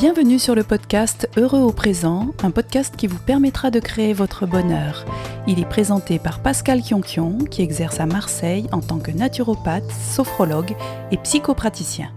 Bienvenue 0.00 0.38
sur 0.38 0.54
le 0.54 0.62
podcast 0.62 1.28
Heureux 1.36 1.60
au 1.60 1.72
présent, 1.72 2.30
un 2.42 2.50
podcast 2.50 2.96
qui 2.96 3.06
vous 3.06 3.18
permettra 3.18 3.70
de 3.70 3.80
créer 3.80 4.14
votre 4.14 4.46
bonheur. 4.46 5.04
Il 5.46 5.60
est 5.60 5.68
présenté 5.68 6.18
par 6.18 6.40
Pascal 6.40 6.80
Kionkion, 6.80 7.36
qui 7.50 7.60
exerce 7.60 8.00
à 8.00 8.06
Marseille 8.06 8.66
en 8.72 8.80
tant 8.80 8.98
que 8.98 9.10
naturopathe, 9.10 9.92
sophrologue 9.92 10.74
et 11.10 11.18
psychopraticien. 11.18 12.10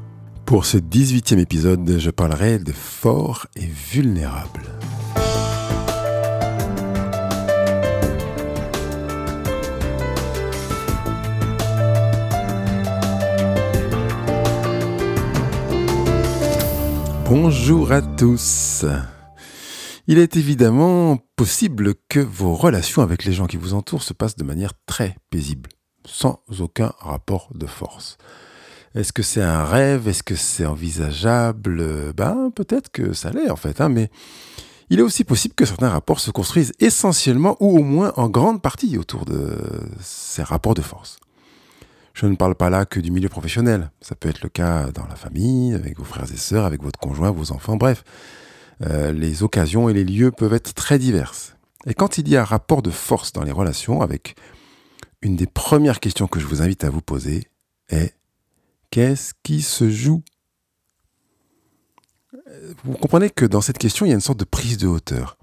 Pour 0.45 0.63
ce 0.63 0.77
18e 0.77 1.39
épisode, 1.39 1.97
je 1.99 2.09
parlerai 2.09 2.57
de 2.57 2.71
fort 2.71 3.47
et 3.57 3.65
vulnérable. 3.65 4.61
Bonjour 17.35 17.91
à 17.91 18.03
tous. 18.03 18.85
Il 20.05 20.19
est 20.19 20.37
évidemment 20.37 21.17
possible 21.35 21.95
que 22.07 22.19
vos 22.19 22.53
relations 22.53 23.01
avec 23.01 23.25
les 23.25 23.33
gens 23.33 23.47
qui 23.47 23.57
vous 23.57 23.73
entourent 23.73 24.03
se 24.03 24.13
passent 24.13 24.35
de 24.35 24.43
manière 24.43 24.73
très 24.85 25.17
paisible, 25.31 25.71
sans 26.05 26.43
aucun 26.59 26.93
rapport 26.99 27.49
de 27.55 27.65
force. 27.65 28.19
Est-ce 28.93 29.11
que 29.11 29.23
c'est 29.23 29.41
un 29.41 29.65
rêve? 29.65 30.07
Est-ce 30.07 30.21
que 30.21 30.35
c'est 30.35 30.67
envisageable? 30.67 32.13
Ben 32.13 32.51
peut-être 32.55 32.91
que 32.91 33.13
ça 33.13 33.31
l'est 33.31 33.49
en 33.49 33.55
fait, 33.55 33.81
hein, 33.81 33.89
mais 33.89 34.11
il 34.91 34.99
est 34.99 35.03
aussi 35.03 35.23
possible 35.23 35.55
que 35.55 35.65
certains 35.65 35.89
rapports 35.89 36.19
se 36.19 36.29
construisent 36.29 36.73
essentiellement 36.79 37.57
ou 37.59 37.79
au 37.79 37.81
moins 37.81 38.13
en 38.15 38.29
grande 38.29 38.61
partie 38.61 38.95
autour 38.99 39.25
de 39.25 39.57
ces 39.99 40.43
rapports 40.43 40.75
de 40.75 40.83
force. 40.83 41.17
Je 42.13 42.27
ne 42.27 42.35
parle 42.35 42.55
pas 42.55 42.69
là 42.69 42.85
que 42.85 42.99
du 42.99 43.11
milieu 43.11 43.29
professionnel. 43.29 43.91
Ça 44.01 44.15
peut 44.15 44.29
être 44.29 44.41
le 44.43 44.49
cas 44.49 44.91
dans 44.91 45.07
la 45.07 45.15
famille, 45.15 45.73
avec 45.73 45.97
vos 45.97 46.03
frères 46.03 46.31
et 46.31 46.37
sœurs, 46.37 46.65
avec 46.65 46.83
votre 46.83 46.99
conjoint, 46.99 47.31
vos 47.31 47.51
enfants, 47.51 47.75
bref. 47.75 48.03
Euh, 48.81 49.11
les 49.11 49.43
occasions 49.43 49.89
et 49.89 49.93
les 49.93 50.03
lieux 50.03 50.31
peuvent 50.31 50.53
être 50.53 50.73
très 50.73 50.99
diverses. 50.99 51.55
Et 51.85 51.93
quand 51.93 52.17
il 52.17 52.29
y 52.29 52.37
a 52.37 52.41
un 52.41 52.45
rapport 52.45 52.81
de 52.81 52.91
force 52.91 53.33
dans 53.33 53.43
les 53.43 53.51
relations, 53.51 54.01
avec 54.01 54.35
une 55.21 55.35
des 55.35 55.47
premières 55.47 55.99
questions 55.99 56.27
que 56.27 56.39
je 56.39 56.45
vous 56.45 56.61
invite 56.61 56.83
à 56.83 56.89
vous 56.89 57.01
poser 57.01 57.47
est 57.89 58.13
qu'est-ce 58.91 59.33
qui 59.41 59.61
se 59.61 59.89
joue 59.89 60.23
Vous 62.83 62.93
comprenez 62.93 63.29
que 63.29 63.45
dans 63.45 63.61
cette 63.61 63.77
question, 63.77 64.05
il 64.05 64.09
y 64.09 64.11
a 64.11 64.15
une 64.15 64.21
sorte 64.21 64.39
de 64.39 64.45
prise 64.45 64.77
de 64.77 64.87
hauteur. 64.87 65.37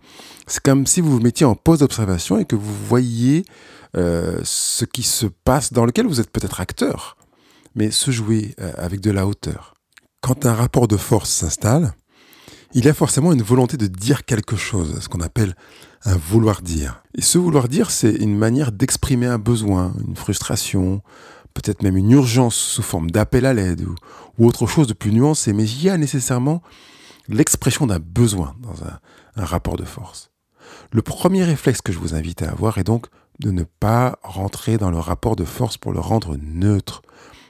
C'est 0.47 0.63
comme 0.63 0.87
si 0.87 1.01
vous 1.01 1.13
vous 1.13 1.21
mettiez 1.21 1.47
en 1.47 1.55
pause 1.55 1.79
d'observation 1.81 2.39
et 2.39 2.45
que 2.45 2.57
vous 2.57 2.75
voyiez 2.87 3.45
euh, 3.97 4.41
ce 4.45 4.85
qui 4.85 5.03
se 5.03 5.27
passe, 5.27 5.73
dans 5.73 5.85
lequel 5.85 6.07
vous 6.07 6.21
êtes 6.21 6.31
peut-être 6.31 6.61
acteur, 6.61 7.17
mais 7.75 7.91
se 7.91 8.11
jouer 8.11 8.55
euh, 8.61 8.73
avec 8.77 9.01
de 9.01 9.11
la 9.11 9.27
hauteur. 9.27 9.75
Quand 10.21 10.47
un 10.47 10.55
rapport 10.55 10.89
de 10.89 10.97
force 10.97 11.31
s'installe, 11.31 11.93
il 12.73 12.85
y 12.85 12.89
a 12.89 12.95
forcément 12.95 13.33
une 13.33 13.43
volonté 13.43 13.77
de 13.77 13.87
dire 13.87 14.25
quelque 14.25 14.57
chose, 14.57 15.01
ce 15.01 15.09
qu'on 15.09 15.21
appelle 15.21 15.55
un 16.05 16.17
vouloir 16.17 16.63
dire. 16.63 17.03
Et 17.17 17.23
ce 17.23 17.39
vouloir 17.39 17.69
dire, 17.69 17.91
c'est 17.91 18.13
une 18.13 18.37
manière 18.37 18.71
d'exprimer 18.71 19.27
un 19.27 19.39
besoin, 19.39 19.93
une 20.07 20.17
frustration, 20.17 21.03
peut-être 21.61 21.83
même 21.83 21.97
une 21.97 22.11
urgence 22.11 22.57
sous 22.57 22.83
forme 22.83 23.11
d'appel 23.11 23.47
à 23.47 23.55
l'aide 23.55 23.83
ou, 24.39 24.47
autre 24.47 24.67
chose 24.67 24.87
de 24.87 24.95
plus 24.95 25.13
nuancé, 25.13 25.53
mais 25.53 25.65
il 25.65 25.83
y 25.83 25.91
a 25.91 25.99
nécessairement 25.99 26.63
l'expression 27.29 27.87
d'un 27.87 27.99
besoin 27.99 28.57
dans 28.61 28.85
un, 28.85 28.99
un 29.37 29.45
rapport 29.45 29.77
de 29.77 29.85
force. 29.85 30.31
Le 30.93 31.03
premier 31.03 31.45
réflexe 31.45 31.83
que 31.83 31.93
je 31.93 31.99
vous 31.99 32.15
invite 32.15 32.43
à 32.43 32.51
avoir 32.51 32.79
est 32.79 32.85
donc 32.85 33.07
de 33.39 33.51
ne 33.51 33.65
pas 33.65 34.19
rentrer 34.23 34.79
dans 34.79 34.91
le 34.91 34.99
rapport 34.99 35.37
de 35.37 35.45
force 35.45 35.77
pour 35.77 35.93
le 35.93 36.01
rendre 36.01 36.37
neutre, 36.41 37.03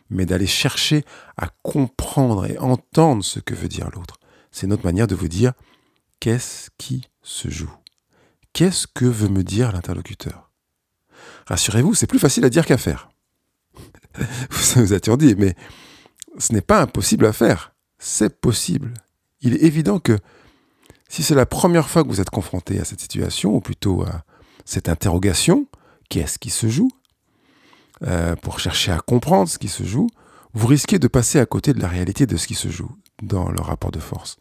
mais 0.08 0.26
d'aller 0.26 0.46
chercher 0.46 1.04
à 1.36 1.48
comprendre 1.62 2.46
et 2.46 2.58
entendre 2.58 3.24
ce 3.24 3.38
que 3.38 3.54
veut 3.54 3.68
dire 3.68 3.90
l'autre. 3.94 4.18
C'est 4.50 4.66
notre 4.66 4.84
manière 4.84 5.06
de 5.06 5.14
vous 5.14 5.28
dire 5.28 5.52
qu'est-ce 6.18 6.70
qui 6.76 7.04
se 7.22 7.48
joue? 7.48 7.72
Qu'est-ce 8.52 8.86
que 8.86 9.04
veut 9.04 9.28
me 9.28 9.44
dire 9.44 9.72
l'interlocuteur? 9.72 10.50
Rassurez-vous, 11.46 11.94
c'est 11.94 12.06
plus 12.06 12.18
facile 12.18 12.44
à 12.44 12.50
dire 12.50 12.66
qu'à 12.66 12.78
faire. 12.78 13.09
vous 14.50 14.86
vous 14.86 15.16
dit, 15.16 15.34
mais 15.36 15.54
ce 16.38 16.52
n'est 16.52 16.60
pas 16.60 16.82
impossible 16.82 17.26
à 17.26 17.32
faire. 17.32 17.74
C'est 17.98 18.40
possible. 18.40 18.94
Il 19.40 19.54
est 19.54 19.62
évident 19.62 19.98
que 19.98 20.18
si 21.08 21.22
c'est 21.22 21.34
la 21.34 21.46
première 21.46 21.88
fois 21.88 22.04
que 22.04 22.08
vous 22.08 22.20
êtes 22.20 22.30
confronté 22.30 22.78
à 22.78 22.84
cette 22.84 23.00
situation, 23.00 23.54
ou 23.54 23.60
plutôt 23.60 24.02
à 24.02 24.22
cette 24.64 24.88
interrogation, 24.88 25.66
qu'est-ce 26.08 26.38
qui 26.38 26.50
se 26.50 26.68
joue, 26.68 26.90
euh, 28.02 28.36
pour 28.36 28.60
chercher 28.60 28.92
à 28.92 29.00
comprendre 29.00 29.48
ce 29.48 29.58
qui 29.58 29.68
se 29.68 29.84
joue, 29.84 30.08
vous 30.54 30.66
risquez 30.66 30.98
de 30.98 31.08
passer 31.08 31.38
à 31.38 31.46
côté 31.46 31.72
de 31.72 31.80
la 31.80 31.88
réalité 31.88 32.26
de 32.26 32.36
ce 32.36 32.46
qui 32.46 32.54
se 32.54 32.68
joue 32.68 32.90
dans 33.22 33.50
le 33.50 33.60
rapport 33.60 33.90
de 33.90 33.98
force. 33.98 34.36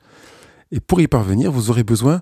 Et 0.71 0.79
pour 0.79 1.01
y 1.01 1.07
parvenir, 1.07 1.51
vous 1.51 1.69
aurez 1.69 1.83
besoin 1.83 2.21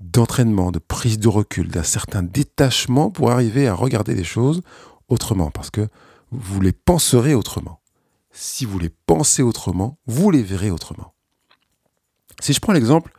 d'entraînement, 0.00 0.70
de 0.70 0.78
prise 0.78 1.18
de 1.18 1.28
recul, 1.28 1.68
d'un 1.68 1.82
certain 1.82 2.22
détachement 2.22 3.10
pour 3.10 3.30
arriver 3.30 3.66
à 3.66 3.74
regarder 3.74 4.14
les 4.14 4.24
choses 4.24 4.62
autrement, 5.08 5.50
parce 5.50 5.70
que 5.70 5.88
vous 6.30 6.60
les 6.60 6.72
penserez 6.72 7.34
autrement. 7.34 7.80
Si 8.32 8.64
vous 8.64 8.78
les 8.78 8.90
pensez 9.06 9.42
autrement, 9.42 9.98
vous 10.06 10.30
les 10.30 10.42
verrez 10.42 10.70
autrement. 10.70 11.14
Si 12.40 12.52
je 12.52 12.60
prends 12.60 12.72
l'exemple 12.72 13.12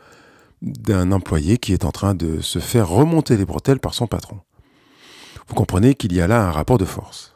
d'un 0.62 1.12
employé 1.12 1.58
qui 1.58 1.74
est 1.74 1.86
en 1.86 1.92
train 1.92 2.16
de 2.16 2.42
se 2.42 2.60
faire 2.60 2.88
remonter 2.88 3.36
les 3.38 3.46
bretelles 3.46 3.80
par 3.80 3.94
son 3.94 4.08
patron, 4.08 4.40
vous 5.48 5.56
comprenez 5.56 5.96
qu'il 5.96 6.14
y 6.14 6.22
a 6.22 6.28
là 6.28 6.48
un 6.48 6.52
rapport 6.52 6.78
de 6.78 6.86
force. 6.86 7.34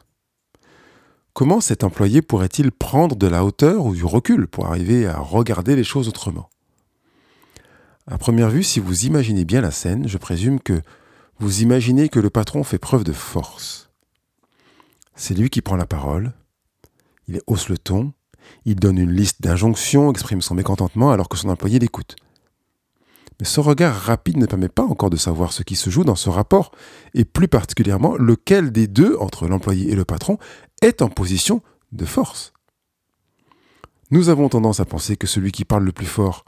Comment 1.33 1.59
cet 1.59 1.83
employé 1.83 2.21
pourrait-il 2.21 2.71
prendre 2.71 3.17
de 3.17 3.27
la 3.27 3.43
hauteur 3.43 3.85
ou 3.85 3.93
du 3.93 4.05
recul 4.05 4.47
pour 4.47 4.67
arriver 4.67 5.05
à 5.05 5.17
regarder 5.17 5.75
les 5.75 5.83
choses 5.83 6.07
autrement? 6.07 6.49
À 8.07 8.17
première 8.17 8.49
vue, 8.49 8.63
si 8.63 8.79
vous 8.79 9.05
imaginez 9.05 9.43
bien 9.43 9.61
la 9.61 9.71
scène, 9.71 10.07
je 10.07 10.17
présume 10.17 10.61
que 10.61 10.81
vous 11.39 11.61
imaginez 11.61 12.07
que 12.07 12.19
le 12.19 12.29
patron 12.29 12.63
fait 12.63 12.77
preuve 12.77 13.03
de 13.03 13.11
force. 13.11 13.89
C'est 15.15 15.33
lui 15.33 15.49
qui 15.49 15.61
prend 15.61 15.75
la 15.75 15.85
parole, 15.85 16.33
il 17.27 17.41
hausse 17.47 17.69
le 17.69 17.77
ton, 17.77 18.13
il 18.65 18.75
donne 18.75 18.97
une 18.97 19.11
liste 19.11 19.41
d'injonctions, 19.41 20.11
exprime 20.11 20.41
son 20.41 20.55
mécontentement 20.55 21.11
alors 21.11 21.29
que 21.29 21.37
son 21.37 21.49
employé 21.49 21.79
l'écoute. 21.79 22.15
Mais 23.39 23.45
ce 23.45 23.59
regard 23.59 23.95
rapide 23.95 24.37
ne 24.37 24.45
permet 24.45 24.69
pas 24.69 24.83
encore 24.83 25.09
de 25.09 25.17
savoir 25.17 25.51
ce 25.51 25.63
qui 25.63 25.75
se 25.75 25.89
joue 25.89 26.03
dans 26.03 26.15
ce 26.15 26.29
rapport, 26.29 26.71
et 27.13 27.25
plus 27.25 27.47
particulièrement 27.47 28.15
lequel 28.15 28.71
des 28.71 28.87
deux, 28.87 29.17
entre 29.19 29.47
l'employé 29.47 29.91
et 29.91 29.95
le 29.95 30.05
patron, 30.05 30.37
est 30.81 31.01
en 31.01 31.09
position 31.09 31.61
de 31.91 32.05
force. 32.05 32.53
Nous 34.11 34.29
avons 34.29 34.49
tendance 34.49 34.79
à 34.79 34.85
penser 34.85 35.17
que 35.17 35.27
celui 35.27 35.51
qui 35.51 35.65
parle 35.65 35.83
le 35.83 35.91
plus 35.91 36.05
fort 36.05 36.45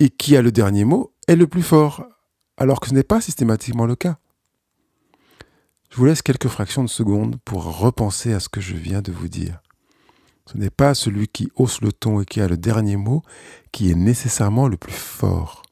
et 0.00 0.08
qui 0.08 0.36
a 0.36 0.42
le 0.42 0.50
dernier 0.50 0.84
mot 0.84 1.14
est 1.28 1.36
le 1.36 1.46
plus 1.46 1.62
fort, 1.62 2.04
alors 2.56 2.80
que 2.80 2.88
ce 2.88 2.94
n'est 2.94 3.02
pas 3.04 3.20
systématiquement 3.20 3.86
le 3.86 3.94
cas. 3.94 4.18
Je 5.92 5.98
vous 5.98 6.06
laisse 6.06 6.22
quelques 6.22 6.48
fractions 6.48 6.82
de 6.82 6.88
secondes 6.88 7.36
pour 7.44 7.64
repenser 7.64 8.32
à 8.32 8.40
ce 8.40 8.48
que 8.48 8.62
je 8.62 8.74
viens 8.74 9.02
de 9.02 9.12
vous 9.12 9.28
dire. 9.28 9.60
Ce 10.46 10.56
n'est 10.56 10.70
pas 10.70 10.94
celui 10.94 11.28
qui 11.28 11.50
hausse 11.54 11.82
le 11.82 11.92
ton 11.92 12.22
et 12.22 12.24
qui 12.24 12.40
a 12.40 12.48
le 12.48 12.56
dernier 12.56 12.96
mot 12.96 13.22
qui 13.72 13.90
est 13.90 13.94
nécessairement 13.94 14.68
le 14.68 14.78
plus 14.78 14.94
fort. 14.94 15.64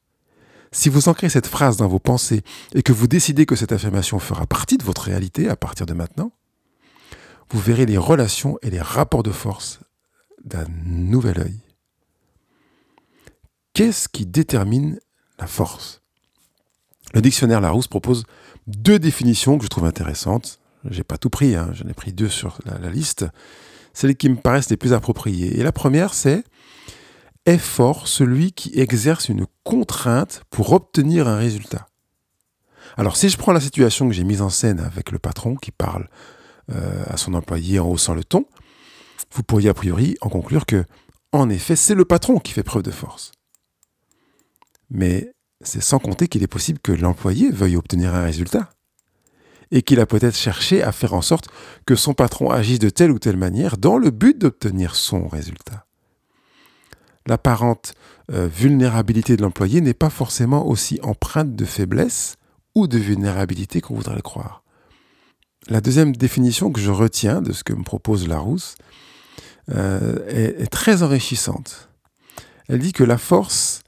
Si 0.73 0.91
vous 0.91 1.09
ancrez 1.09 1.31
cette 1.31 1.47
phrase 1.47 1.79
dans 1.79 1.89
vos 1.89 1.99
pensées 1.99 2.43
et 2.75 2.83
que 2.83 2.93
vous 2.93 3.07
décidez 3.07 3.47
que 3.47 3.57
cette 3.57 3.73
affirmation 3.73 4.19
fera 4.19 4.47
partie 4.47 4.77
de 4.77 4.85
votre 4.85 5.05
réalité 5.05 5.49
à 5.49 5.57
partir 5.57 5.87
de 5.87 5.95
maintenant, 5.95 6.33
vous 7.49 7.59
verrez 7.59 7.87
les 7.87 7.97
relations 7.97 8.59
et 8.61 8.69
les 8.69 8.83
rapports 8.83 9.23
de 9.23 9.33
force 9.33 9.81
d'un 10.45 10.67
nouvel 10.85 11.41
œil. 11.41 11.61
Qu'est-ce 13.73 14.07
qui 14.07 14.27
détermine 14.27 15.01
la 15.39 15.47
force? 15.47 16.03
Le 17.15 17.23
dictionnaire 17.23 17.61
Larousse 17.61 17.89
propose 17.89 18.25
deux 18.71 18.99
définitions 18.99 19.59
que 19.59 19.65
je 19.65 19.69
trouve 19.69 19.85
intéressantes. 19.85 20.61
J'ai 20.89 21.05
pas 21.05 21.19
tout 21.19 21.31
pris, 21.31 21.55
hein, 21.57 21.71
j'en 21.73 21.89
ai 21.89 21.95
pris 21.95 22.13
deux 22.13 22.29
sur 22.29 22.59
la, 22.65 22.91
liste. 22.91 23.27
Celles 23.93 24.17
qui 24.17 24.29
me 24.29 24.37
paraissent 24.37 24.71
les 24.71 24.77
plus 24.77 24.93
appropriées. 24.93 25.59
Et 25.59 25.63
la 25.63 25.73
première, 25.73 26.15
c'est 26.15 26.45
est 27.47 27.59
fort 27.59 28.07
celui 28.07 28.53
qui 28.53 28.79
exerce 28.79 29.29
une 29.29 29.47
contrainte 29.65 30.43
pour 30.51 30.73
obtenir 30.73 31.27
un 31.27 31.37
résultat. 31.37 31.87
Alors 32.97 33.17
si 33.17 33.29
je 33.29 33.39
prends 33.39 33.53
la 33.53 33.61
situation 33.61 34.09
que 34.09 34.15
j'ai 34.15 34.25
mise 34.25 34.43
en 34.43 34.51
scène 34.51 34.81
avec 34.81 35.11
le 35.11 35.19
patron 35.19 35.57
qui 35.57 35.71
parle 35.71 36.09
euh, 36.71 37.03
à 37.07 37.17
son 37.17 37.35
employé 37.35 37.79
en 37.79 37.89
haussant 37.89 38.15
le 38.15 38.25
ton, 38.25 38.47
vous 39.33 39.43
pourriez 39.43 39.69
a 39.69 39.75
priori 39.75 40.17
en 40.21 40.29
conclure 40.29 40.67
que, 40.67 40.85
en 41.33 41.49
effet, 41.49 41.77
c'est 41.77 41.95
le 41.95 42.05
patron 42.05 42.39
qui 42.39 42.53
fait 42.53 42.63
preuve 42.63 42.83
de 42.83 42.91
force. 42.91 43.33
Mais 44.91 45.33
c'est 45.63 45.83
sans 45.83 45.99
compter 45.99 46.29
qu'il 46.29 46.43
est 46.43 46.49
possible 46.49 46.79
que 46.79 46.93
l'employé 46.93 47.51
veuille 47.51 47.77
obtenir 47.77 48.15
un 48.15 48.23
résultat 48.23 48.71
et 49.71 49.83
qu'il 49.83 50.01
a 50.01 50.07
peut-être 50.07 50.37
cherché 50.37 50.83
à 50.83 50.91
faire 50.91 51.15
en 51.15 51.23
sorte 51.23 51.49
que 51.87 51.95
son 51.95 52.15
patron 52.15 52.51
agisse 52.51 52.79
de 52.81 52.91
telle 52.91 53.11
ou 53.13 53.19
telle 53.19 53.37
manière 53.37 53.77
dans 53.77 53.99
le 53.99 54.11
but 54.11 54.37
d'obtenir 54.37 54.97
son 54.97 55.29
résultat 55.29 55.87
l'apparente 57.27 57.95
euh, 58.33 58.47
vulnérabilité 58.47 59.37
de 59.37 59.43
l'employé 59.43 59.81
n'est 59.81 59.95
pas 59.95 60.11
forcément 60.11 60.67
aussi 60.67 60.99
empreinte 61.03 61.55
de 61.55 61.65
faiblesse 61.65 62.37
ou 62.75 62.87
de 62.87 62.99
vulnérabilité 62.99 63.81
qu'on 63.81 63.95
voudrait 63.95 64.17
le 64.17 64.23
croire. 64.23 64.63
La 65.69 65.81
deuxième 65.81 66.15
définition 66.17 66.73
que 66.73 66.81
je 66.81 66.91
retiens 66.91 67.43
de 67.43 67.53
ce 67.53 67.65
que 67.65 67.73
me 67.73 67.85
propose 67.85 68.29
Larousse 68.29 68.77
euh, 69.71 70.19
est, 70.29 70.63
est 70.63 70.71
très 70.71 71.03
enrichissante. 71.03 71.91
Elle 72.69 72.81
dit 72.81 72.93
que 72.93 73.05
la 73.05 73.19
force, 73.19 73.83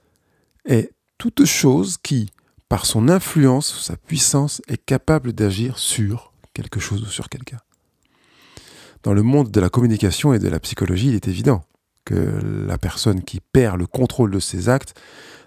est 0.64 0.92
toute 1.22 1.44
chose 1.44 1.98
qui, 2.02 2.32
par 2.68 2.84
son 2.84 3.08
influence, 3.08 3.80
sa 3.80 3.96
puissance, 3.96 4.60
est 4.66 4.84
capable 4.84 5.32
d'agir 5.32 5.78
sur 5.78 6.32
quelque 6.52 6.80
chose 6.80 7.00
ou 7.02 7.06
sur 7.06 7.28
quelqu'un. 7.28 7.58
Dans 9.04 9.14
le 9.14 9.22
monde 9.22 9.52
de 9.52 9.60
la 9.60 9.68
communication 9.68 10.34
et 10.34 10.40
de 10.40 10.48
la 10.48 10.58
psychologie, 10.58 11.10
il 11.10 11.14
est 11.14 11.28
évident 11.28 11.62
que 12.04 12.40
la 12.66 12.76
personne 12.76 13.22
qui 13.22 13.38
perd 13.38 13.78
le 13.78 13.86
contrôle 13.86 14.32
de 14.32 14.40
ses 14.40 14.68
actes 14.68 15.00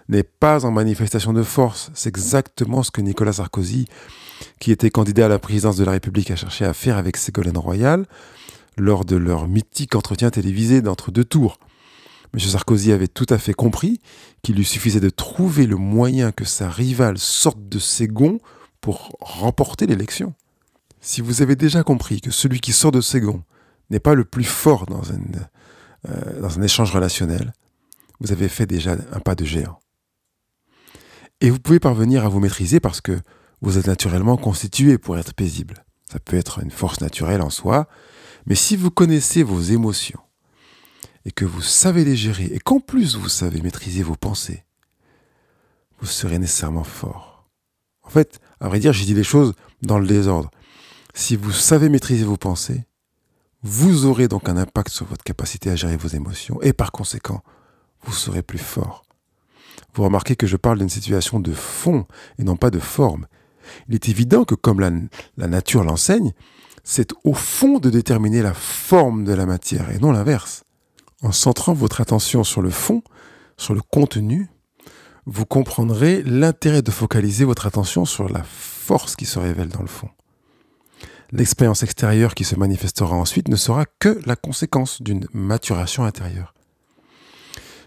n'est 0.08 0.22
pas 0.22 0.64
en 0.64 0.70
manifestation 0.70 1.34
de 1.34 1.42
force. 1.42 1.90
C'est 1.92 2.08
exactement 2.08 2.82
ce 2.82 2.90
que 2.90 3.02
Nicolas 3.02 3.34
Sarkozy, 3.34 3.84
qui 4.58 4.72
était 4.72 4.88
candidat 4.88 5.26
à 5.26 5.28
la 5.28 5.38
présidence 5.38 5.76
de 5.76 5.84
la 5.84 5.92
République, 5.92 6.30
a 6.30 6.36
cherché 6.36 6.64
à 6.64 6.72
faire 6.72 6.96
avec 6.96 7.18
Ségolène 7.18 7.58
Royal 7.58 8.06
lors 8.78 9.04
de 9.04 9.16
leur 9.16 9.46
mythique 9.46 9.94
entretien 9.94 10.30
télévisé 10.30 10.80
d'entre 10.80 11.10
deux 11.10 11.26
tours. 11.26 11.58
M. 12.34 12.40
Sarkozy 12.40 12.92
avait 12.92 13.08
tout 13.08 13.26
à 13.28 13.38
fait 13.38 13.54
compris 13.54 14.00
qu'il 14.42 14.56
lui 14.56 14.64
suffisait 14.64 15.00
de 15.00 15.10
trouver 15.10 15.66
le 15.66 15.76
moyen 15.76 16.32
que 16.32 16.44
sa 16.44 16.68
rivale 16.68 17.18
sorte 17.18 17.68
de 17.68 17.78
ses 17.78 18.08
gonds 18.08 18.38
pour 18.80 19.16
remporter 19.20 19.86
l'élection. 19.86 20.34
Si 21.00 21.20
vous 21.20 21.42
avez 21.42 21.56
déjà 21.56 21.82
compris 21.82 22.20
que 22.20 22.30
celui 22.30 22.60
qui 22.60 22.72
sort 22.72 22.92
de 22.92 23.00
ses 23.00 23.20
gonds 23.20 23.42
n'est 23.90 24.00
pas 24.00 24.14
le 24.14 24.24
plus 24.24 24.44
fort 24.44 24.86
dans, 24.86 25.02
euh, 26.08 26.40
dans 26.40 26.58
un 26.58 26.62
échange 26.62 26.92
relationnel, 26.92 27.52
vous 28.20 28.32
avez 28.32 28.48
fait 28.48 28.66
déjà 28.66 28.96
un 29.12 29.20
pas 29.20 29.34
de 29.34 29.44
géant. 29.44 29.78
Et 31.40 31.50
vous 31.50 31.58
pouvez 31.58 31.80
parvenir 31.80 32.24
à 32.24 32.28
vous 32.28 32.40
maîtriser 32.40 32.80
parce 32.80 33.00
que 33.00 33.20
vous 33.60 33.78
êtes 33.78 33.86
naturellement 33.86 34.36
constitué 34.36 34.98
pour 34.98 35.18
être 35.18 35.34
paisible. 35.34 35.84
Ça 36.10 36.18
peut 36.18 36.36
être 36.36 36.60
une 36.60 36.70
force 36.70 37.00
naturelle 37.00 37.42
en 37.42 37.50
soi, 37.50 37.88
mais 38.46 38.54
si 38.54 38.76
vous 38.76 38.90
connaissez 38.90 39.42
vos 39.42 39.60
émotions 39.60 40.20
et 41.26 41.32
que 41.32 41.44
vous 41.44 41.60
savez 41.60 42.04
les 42.04 42.16
gérer 42.16 42.44
et 42.44 42.60
qu'en 42.60 42.78
plus 42.78 43.16
vous 43.16 43.28
savez 43.28 43.60
maîtriser 43.60 44.04
vos 44.04 44.14
pensées, 44.14 44.64
vous 46.00 46.06
serez 46.06 46.38
nécessairement 46.38 46.84
fort. 46.84 47.48
En 48.04 48.10
fait, 48.10 48.38
à 48.60 48.68
vrai 48.68 48.78
dire, 48.78 48.92
j'ai 48.92 49.04
dit 49.04 49.14
les 49.14 49.24
choses 49.24 49.54
dans 49.82 49.98
le 49.98 50.06
désordre. 50.06 50.50
Si 51.14 51.34
vous 51.34 51.50
savez 51.50 51.88
maîtriser 51.88 52.24
vos 52.24 52.36
pensées, 52.36 52.84
vous 53.62 54.06
aurez 54.06 54.28
donc 54.28 54.48
un 54.48 54.56
impact 54.56 54.90
sur 54.90 55.06
votre 55.06 55.24
capacité 55.24 55.68
à 55.70 55.76
gérer 55.76 55.96
vos 55.96 56.08
émotions 56.08 56.62
et 56.62 56.72
par 56.72 56.92
conséquent, 56.92 57.42
vous 58.02 58.12
serez 58.12 58.42
plus 58.42 58.58
fort. 58.58 59.02
Vous 59.94 60.04
remarquez 60.04 60.36
que 60.36 60.46
je 60.46 60.56
parle 60.56 60.78
d'une 60.78 60.88
situation 60.88 61.40
de 61.40 61.52
fond 61.52 62.06
et 62.38 62.44
non 62.44 62.56
pas 62.56 62.70
de 62.70 62.78
forme. 62.78 63.26
Il 63.88 63.96
est 63.96 64.08
évident 64.08 64.44
que 64.44 64.54
comme 64.54 64.78
la, 64.78 64.92
la 65.36 65.48
nature 65.48 65.82
l'enseigne, 65.82 66.32
c'est 66.84 67.12
au 67.24 67.34
fond 67.34 67.80
de 67.80 67.90
déterminer 67.90 68.42
la 68.42 68.54
forme 68.54 69.24
de 69.24 69.32
la 69.32 69.46
matière 69.46 69.90
et 69.90 69.98
non 69.98 70.12
l'inverse. 70.12 70.65
En 71.22 71.32
centrant 71.32 71.72
votre 71.72 72.00
attention 72.00 72.44
sur 72.44 72.60
le 72.60 72.70
fond, 72.70 73.02
sur 73.56 73.74
le 73.74 73.80
contenu, 73.80 74.48
vous 75.24 75.46
comprendrez 75.46 76.22
l'intérêt 76.22 76.82
de 76.82 76.90
focaliser 76.90 77.44
votre 77.44 77.66
attention 77.66 78.04
sur 78.04 78.28
la 78.28 78.42
force 78.42 79.16
qui 79.16 79.24
se 79.24 79.38
révèle 79.38 79.68
dans 79.68 79.80
le 79.80 79.88
fond. 79.88 80.08
L'expérience 81.32 81.82
extérieure 81.82 82.34
qui 82.34 82.44
se 82.44 82.54
manifestera 82.54 83.16
ensuite 83.16 83.48
ne 83.48 83.56
sera 83.56 83.84
que 83.98 84.20
la 84.26 84.36
conséquence 84.36 85.02
d'une 85.02 85.26
maturation 85.32 86.04
intérieure. 86.04 86.54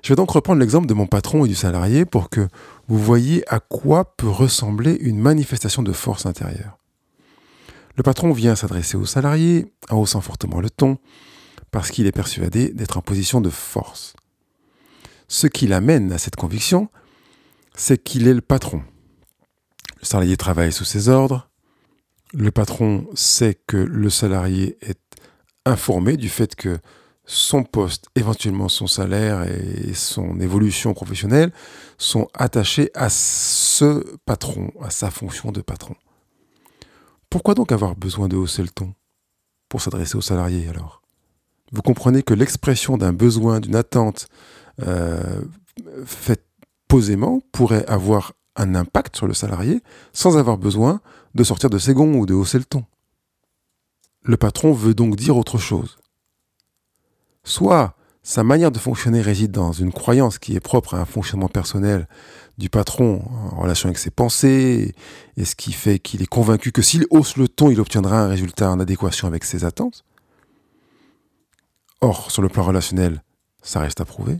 Je 0.03 0.09
vais 0.09 0.15
donc 0.15 0.31
reprendre 0.31 0.59
l'exemple 0.59 0.87
de 0.87 0.93
mon 0.93 1.07
patron 1.07 1.45
et 1.45 1.47
du 1.47 1.55
salarié 1.55 2.05
pour 2.05 2.29
que 2.29 2.47
vous 2.87 2.97
voyez 2.97 3.43
à 3.47 3.59
quoi 3.59 4.15
peut 4.15 4.29
ressembler 4.29 4.97
une 4.99 5.19
manifestation 5.19 5.83
de 5.83 5.91
force 5.91 6.25
intérieure. 6.25 6.77
Le 7.95 8.03
patron 8.03 8.31
vient 8.31 8.55
s'adresser 8.55 8.97
au 8.97 9.05
salarié 9.05 9.73
en 9.89 9.97
haussant 9.97 10.21
fortement 10.21 10.61
le 10.61 10.69
ton 10.69 10.97
parce 11.71 11.92
qu'il 11.92 12.07
est 12.07 12.12
persuadé 12.12 12.74
d'être 12.74 12.98
en 12.98 13.01
position 13.01 13.42
de 13.42 13.50
force. 13.50 14.16
Ce 15.27 15.48
qui 15.48 15.68
l'amène 15.68 16.12
à 16.12 16.18
cette 16.18 16.36
conviction, 16.36 16.89
c'est 17.75 18.01
qu'il 18.04 18.27
est 18.27 18.33
le 18.33 18.42
patron. 18.42 18.83
Le 20.00 20.06
salarié 20.06 20.38
travaille 20.38 20.71
sous 20.71 20.86
ses 20.86 21.10
ordres. 21.10 21.50
Le 22.33 22.51
patron 22.51 23.07
sait 23.13 23.60
que 23.68 23.77
le 23.77 24.10
salarié 24.10 24.77
est 24.81 25.00
informé 25.66 26.18
du 26.18 26.30
fait 26.30 26.56
que 26.56 26.80
son 27.25 27.63
poste, 27.63 28.07
éventuellement 28.16 28.69
son 28.69 28.88
salaire 28.88 29.44
et 29.44 29.94
son 29.94 30.39
évolution 30.39 30.95
professionnelle 30.95 31.51
sont 32.00 32.27
attachés 32.33 32.89
à 32.95 33.10
ce 33.10 34.18
patron, 34.25 34.71
à 34.81 34.89
sa 34.89 35.12
fonction 35.12 35.51
de 35.51 35.62
patron. 35.62 35.95
Pourquoi 37.30 37.54
donc 37.54 37.71
avoir 37.71 37.95
besoin 37.95 38.27
de 38.27 38.36
hausser 38.36 38.63
le 38.63 38.69
ton 38.69 38.95
pour 39.69 39.81
s'adresser 39.81 40.16
aux 40.16 40.21
salariés 40.21 40.68
alors? 40.69 40.98
Vous 41.71 41.81
comprenez 41.81 42.24
que 42.24 42.33
l'expression 42.33 42.98
d'un 42.98 43.13
besoin, 43.13 43.60
d'une 43.60 43.75
attente 43.75 44.27
euh, 44.81 45.42
faite 46.06 46.45
posément 46.88 47.42
pourrait 47.51 47.86
avoir 47.86 48.33
un 48.56 48.75
impact 48.75 49.16
sur 49.16 49.27
le 49.27 49.33
salarié 49.33 49.81
sans 50.13 50.38
avoir 50.38 50.57
besoin 50.57 51.01
de 51.36 51.44
sortir 51.44 51.69
de 51.69 51.77
ses 51.77 51.94
gonds 51.94 52.16
ou 52.16 52.25
de 52.25 52.33
hausser 52.33 52.57
le 52.57 52.66
ton. 52.66 52.83
Le 54.24 54.38
patron 54.38 54.74
veut 54.74 54.94
donc 54.94 55.16
dire 55.16 55.38
autre 55.38 55.57
chose. 55.57 55.98
Soit 57.44 57.95
sa 58.21 58.44
manière 58.44 58.71
de 58.71 58.80
fonctionner 58.80 59.21
réside 59.21 59.51
dans 59.51 59.71
une 59.71 59.94
croyance 59.94 60.39
qui 60.39 60.56
est 60.56 60.60
propre 60.60 60.94
à 60.94 61.00
un 61.00 61.06
fonctionnement 61.06 61.48
personnel 61.48 62.07
du 62.57 62.69
patron 62.69 63.24
en 63.51 63.62
relation 63.62 63.88
avec 63.88 63.98
ses 63.98 64.12
pensées, 64.12 64.94
et 65.38 65.45
ce 65.45 65.56
qui 65.56 65.71
fait 65.71 66.00
qu'il 66.00 66.21
est 66.21 66.27
convaincu 66.27 66.71
que 66.71 66.81
s'il 66.81 67.06
hausse 67.10 67.38
le 67.38 67.48
ton, 67.48 67.71
il 67.71 67.80
obtiendra 67.80 68.19
un 68.21 68.27
résultat 68.27 68.69
en 68.69 68.80
adéquation 68.80 69.27
avec 69.27 69.45
ses 69.45 69.63
attentes. 69.63 70.04
Or, 72.01 72.31
sur 72.31 72.41
le 72.41 72.49
plan 72.49 72.63
relationnel, 72.63 73.23
ça 73.61 73.79
reste 73.79 74.01
à 74.01 74.05
prouver. 74.05 74.37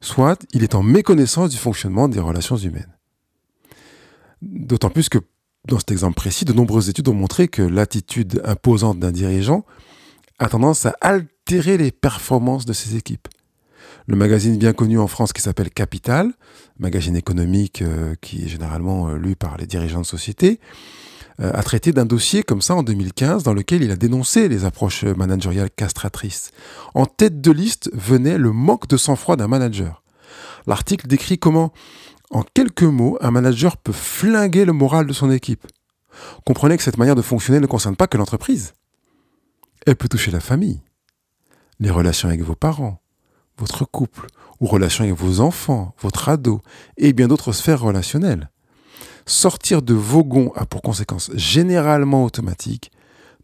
Soit 0.00 0.44
il 0.52 0.62
est 0.62 0.74
en 0.74 0.82
méconnaissance 0.82 1.50
du 1.50 1.56
fonctionnement 1.56 2.08
des 2.08 2.20
relations 2.20 2.56
humaines. 2.56 2.94
D'autant 4.42 4.90
plus 4.90 5.08
que, 5.08 5.18
dans 5.66 5.78
cet 5.78 5.90
exemple 5.90 6.14
précis, 6.14 6.44
de 6.44 6.52
nombreuses 6.52 6.90
études 6.90 7.08
ont 7.08 7.14
montré 7.14 7.48
que 7.48 7.62
l'attitude 7.62 8.42
imposante 8.44 8.98
d'un 8.98 9.12
dirigeant 9.12 9.64
a 10.38 10.48
tendance 10.48 10.84
à 10.84 10.94
altérer 11.00 11.78
les 11.78 11.90
performances 11.90 12.66
de 12.66 12.74
ses 12.74 12.96
équipes. 12.96 13.28
Le 14.06 14.16
magazine 14.16 14.58
bien 14.58 14.72
connu 14.72 14.98
en 14.98 15.08
France 15.08 15.32
qui 15.32 15.42
s'appelle 15.42 15.70
Capital, 15.70 16.32
magazine 16.78 17.16
économique 17.16 17.82
euh, 17.82 18.14
qui 18.20 18.44
est 18.44 18.48
généralement 18.48 19.08
euh, 19.08 19.16
lu 19.16 19.34
par 19.34 19.56
les 19.56 19.66
dirigeants 19.66 20.02
de 20.02 20.06
société, 20.06 20.60
a 21.38 21.62
traité 21.62 21.92
d'un 21.92 22.06
dossier 22.06 22.42
comme 22.42 22.62
ça 22.62 22.74
en 22.74 22.82
2015 22.82 23.42
dans 23.42 23.52
lequel 23.52 23.82
il 23.82 23.90
a 23.90 23.96
dénoncé 23.96 24.48
les 24.48 24.64
approches 24.64 25.04
managériales 25.04 25.70
castratrices. 25.70 26.50
En 26.94 27.06
tête 27.06 27.40
de 27.40 27.50
liste 27.50 27.90
venait 27.92 28.38
le 28.38 28.52
manque 28.52 28.88
de 28.88 28.96
sang-froid 28.96 29.36
d'un 29.36 29.48
manager. 29.48 30.02
L'article 30.66 31.06
décrit 31.06 31.38
comment, 31.38 31.72
en 32.30 32.42
quelques 32.42 32.82
mots, 32.82 33.18
un 33.20 33.30
manager 33.30 33.76
peut 33.76 33.92
flinguer 33.92 34.64
le 34.64 34.72
moral 34.72 35.06
de 35.06 35.12
son 35.12 35.30
équipe. 35.30 35.66
Comprenez 36.44 36.76
que 36.76 36.82
cette 36.82 36.98
manière 36.98 37.14
de 37.14 37.22
fonctionner 37.22 37.60
ne 37.60 37.66
concerne 37.66 37.96
pas 37.96 38.06
que 38.06 38.16
l'entreprise. 38.16 38.72
Elle 39.86 39.96
peut 39.96 40.08
toucher 40.08 40.30
la 40.30 40.40
famille, 40.40 40.80
les 41.78 41.90
relations 41.90 42.28
avec 42.28 42.42
vos 42.42 42.56
parents, 42.56 43.00
votre 43.58 43.84
couple, 43.84 44.26
ou 44.60 44.66
relations 44.66 45.04
avec 45.04 45.16
vos 45.16 45.40
enfants, 45.40 45.94
votre 46.00 46.28
ado, 46.28 46.62
et 46.96 47.12
bien 47.12 47.28
d'autres 47.28 47.52
sphères 47.52 47.80
relationnelles. 47.80 48.50
Sortir 49.26 49.82
de 49.82 49.92
vos 49.92 50.22
gonds 50.22 50.52
a 50.54 50.66
pour 50.66 50.82
conséquence 50.82 51.32
généralement 51.34 52.24
automatique 52.24 52.92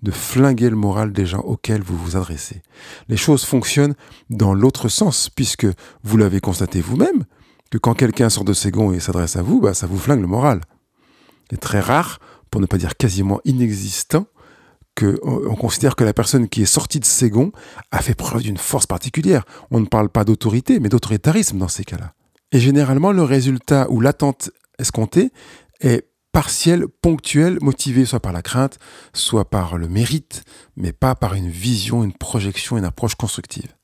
de 0.03 0.13
flinguer 0.13 0.71
le 0.71 0.77
moral 0.77 1.13
des 1.13 1.27
gens 1.27 1.41
auxquels 1.41 1.83
vous 1.83 1.97
vous 1.97 2.17
adressez. 2.17 2.63
Les 3.09 3.17
choses 3.17 3.45
fonctionnent 3.45 3.95
dans 4.31 4.55
l'autre 4.55 4.89
sens, 4.89 5.29
puisque 5.29 5.67
vous 6.03 6.17
l'avez 6.17 6.41
constaté 6.41 6.81
vous-même, 6.81 7.25
que 7.71 7.79
quand 7.79 7.95
quelqu'un 7.95 8.29
sort 8.29 8.45
de 8.45 8.53
ses 8.53 8.71
gonds 8.71 8.93
et 8.93 9.01
s'adresse 9.01 9.37
à 9.37 9.43
vous, 9.43 9.61
bah, 9.61 9.75
ça 9.75 9.87
vous 9.87 9.99
flingue 9.99 10.21
le 10.21 10.27
moral. 10.27 10.61
Il 11.51 11.55
est 11.55 11.59
très 11.59 11.81
rare, 11.81 12.21
pour 12.51 12.61
ne 12.61 12.67
pas 12.67 12.79
dire 12.79 12.97
quasiment 12.97 13.41
inexistant, 13.45 14.27
qu'on 14.97 15.57
considère 15.57 15.97
que 15.97 16.05
la 16.05 16.13
personne 16.13 16.49
qui 16.49 16.63
est 16.63 16.67
sortie 16.67 17.01
de 17.01 17.05
ses 17.05 17.31
gonds 17.31 17.53
a 17.93 18.03
fait 18.03 18.15
preuve 18.15 18.43
d'une 18.43 18.59
force 18.59 18.87
particulière. 18.87 19.45
On 19.71 19.81
ne 19.81 19.87
parle 19.87 20.11
pas 20.11 20.25
d'autorité, 20.25 20.81
mais 20.81 20.91
d'autoritarisme 20.91 21.59
dans 21.59 21.69
ces 21.69 21.85
cas-là. 21.85 22.13
Et 22.51 22.61
généralement, 22.61 23.13
le 23.13 23.23
résultat 23.23 23.91
ou 23.91 24.01
l'attente 24.01 24.51
escomptée 24.79 25.33
est 25.83 26.09
partiel, 26.33 26.87
ponctuel, 26.89 27.59
motivé 27.61 28.07
soit 28.07 28.21
par 28.21 28.33
la 28.33 28.43
crainte, 28.43 28.79
soit 29.13 29.51
par 29.51 29.77
le 29.77 29.89
mérite, 29.89 30.45
mais 30.77 30.93
pas 30.93 31.15
par 31.15 31.35
une 31.35 31.51
vision, 31.51 32.03
une 32.05 32.15
projection, 32.15 32.79
une 32.79 32.87
approche 32.87 33.15
constructive. 33.15 33.75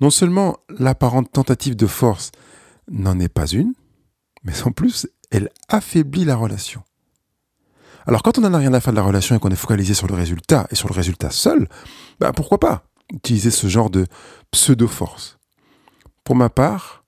Non 0.00 0.10
seulement 0.10 0.56
l'apparente 0.68 1.30
tentative 1.30 1.76
de 1.76 1.86
force 1.86 2.32
n'en 2.90 3.20
est 3.20 3.28
pas 3.28 3.46
une, 3.46 3.74
mais 4.42 4.60
en 4.64 4.72
plus, 4.72 5.06
elle 5.30 5.50
affaiblit 5.68 6.24
la 6.24 6.34
relation. 6.34 6.82
Alors 8.06 8.22
quand 8.24 8.38
on 8.38 8.40
n'en 8.40 8.54
a 8.54 8.58
rien 8.58 8.74
à 8.74 8.80
faire 8.80 8.92
de 8.92 8.98
la 8.98 9.04
relation 9.04 9.36
et 9.36 9.38
qu'on 9.38 9.50
est 9.50 9.56
focalisé 9.56 9.94
sur 9.94 10.08
le 10.08 10.14
résultat 10.14 10.66
et 10.70 10.74
sur 10.74 10.88
le 10.88 10.94
résultat 10.94 11.30
seul, 11.30 11.68
bah 12.18 12.32
pourquoi 12.32 12.58
pas 12.58 12.84
utiliser 13.12 13.52
ce 13.52 13.68
genre 13.68 13.90
de 13.90 14.06
pseudo-force? 14.50 15.38
Pour 16.24 16.34
ma 16.34 16.48
part, 16.48 17.04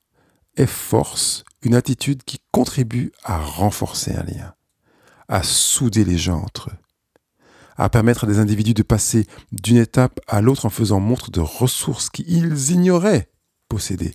est 0.57 0.67
force 0.67 1.45
une 1.65 1.75
attitude 1.75 2.23
qui 2.25 2.39
contribue 2.53 3.13
à 3.25 3.39
renforcer 3.39 4.13
un 4.13 4.23
lien, 4.23 4.55
à 5.29 5.43
souder 5.43 6.05
les 6.05 6.19
gens 6.19 6.43
entre 6.43 6.71
eux, 6.71 6.77
à 7.77 7.89
permettre 7.89 8.25
à 8.25 8.27
des 8.27 8.39
individus 8.39 8.75
de 8.75 8.83
passer 8.83 9.27
d'une 9.53 9.79
étape 9.79 10.21
à 10.29 10.41
l'autre 10.41 10.67
en 10.67 10.71
faisant 10.71 11.01
montre 11.01 11.31
de 11.31 11.41
ressources 11.41 12.11
qu'ils 12.11 12.71
ignoraient 12.71 13.31
posséder. 13.69 14.15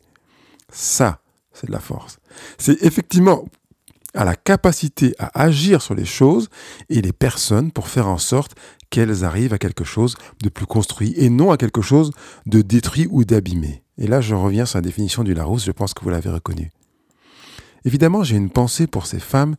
Ça, 0.72 1.22
c'est 1.52 1.68
de 1.68 1.72
la 1.72 1.80
force. 1.80 2.20
C'est 2.58 2.82
effectivement 2.84 3.46
à 4.14 4.26
la 4.26 4.36
capacité 4.36 5.14
à 5.20 5.42
agir 5.42 5.82
sur 5.82 5.94
les 5.94 6.06
choses 6.06 6.50
et 6.90 7.02
les 7.02 7.14
personnes 7.14 7.72
pour 7.72 7.88
faire 7.88 8.08
en 8.08 8.18
sorte 8.18 8.56
qu'elles 8.90 9.24
arrivent 9.24 9.54
à 9.54 9.60
quelque 9.60 9.84
chose 9.84 10.16
de 10.42 10.50
plus 10.50 10.66
construit 10.66 11.14
et 11.16 11.30
non 11.30 11.52
à 11.52 11.58
quelque 11.58 11.82
chose 11.82 12.12
de 12.46 12.62
détruit 12.62 13.08
ou 13.12 13.24
d'abîmé. 13.24 13.84
Et 13.98 14.08
là, 14.08 14.22
je 14.22 14.34
reviens 14.34 14.66
sur 14.66 14.78
la 14.78 14.82
définition 14.82 15.24
du 15.24 15.34
Larousse, 15.34 15.66
je 15.66 15.72
pense 15.72 15.94
que 15.94 16.04
vous 16.04 16.10
l'avez 16.10 16.30
reconnu. 16.30 16.72
Évidemment, 17.86 18.24
j'ai 18.24 18.36
une 18.36 18.50
pensée 18.50 18.88
pour 18.88 19.06
ces 19.06 19.20
femmes 19.20 19.56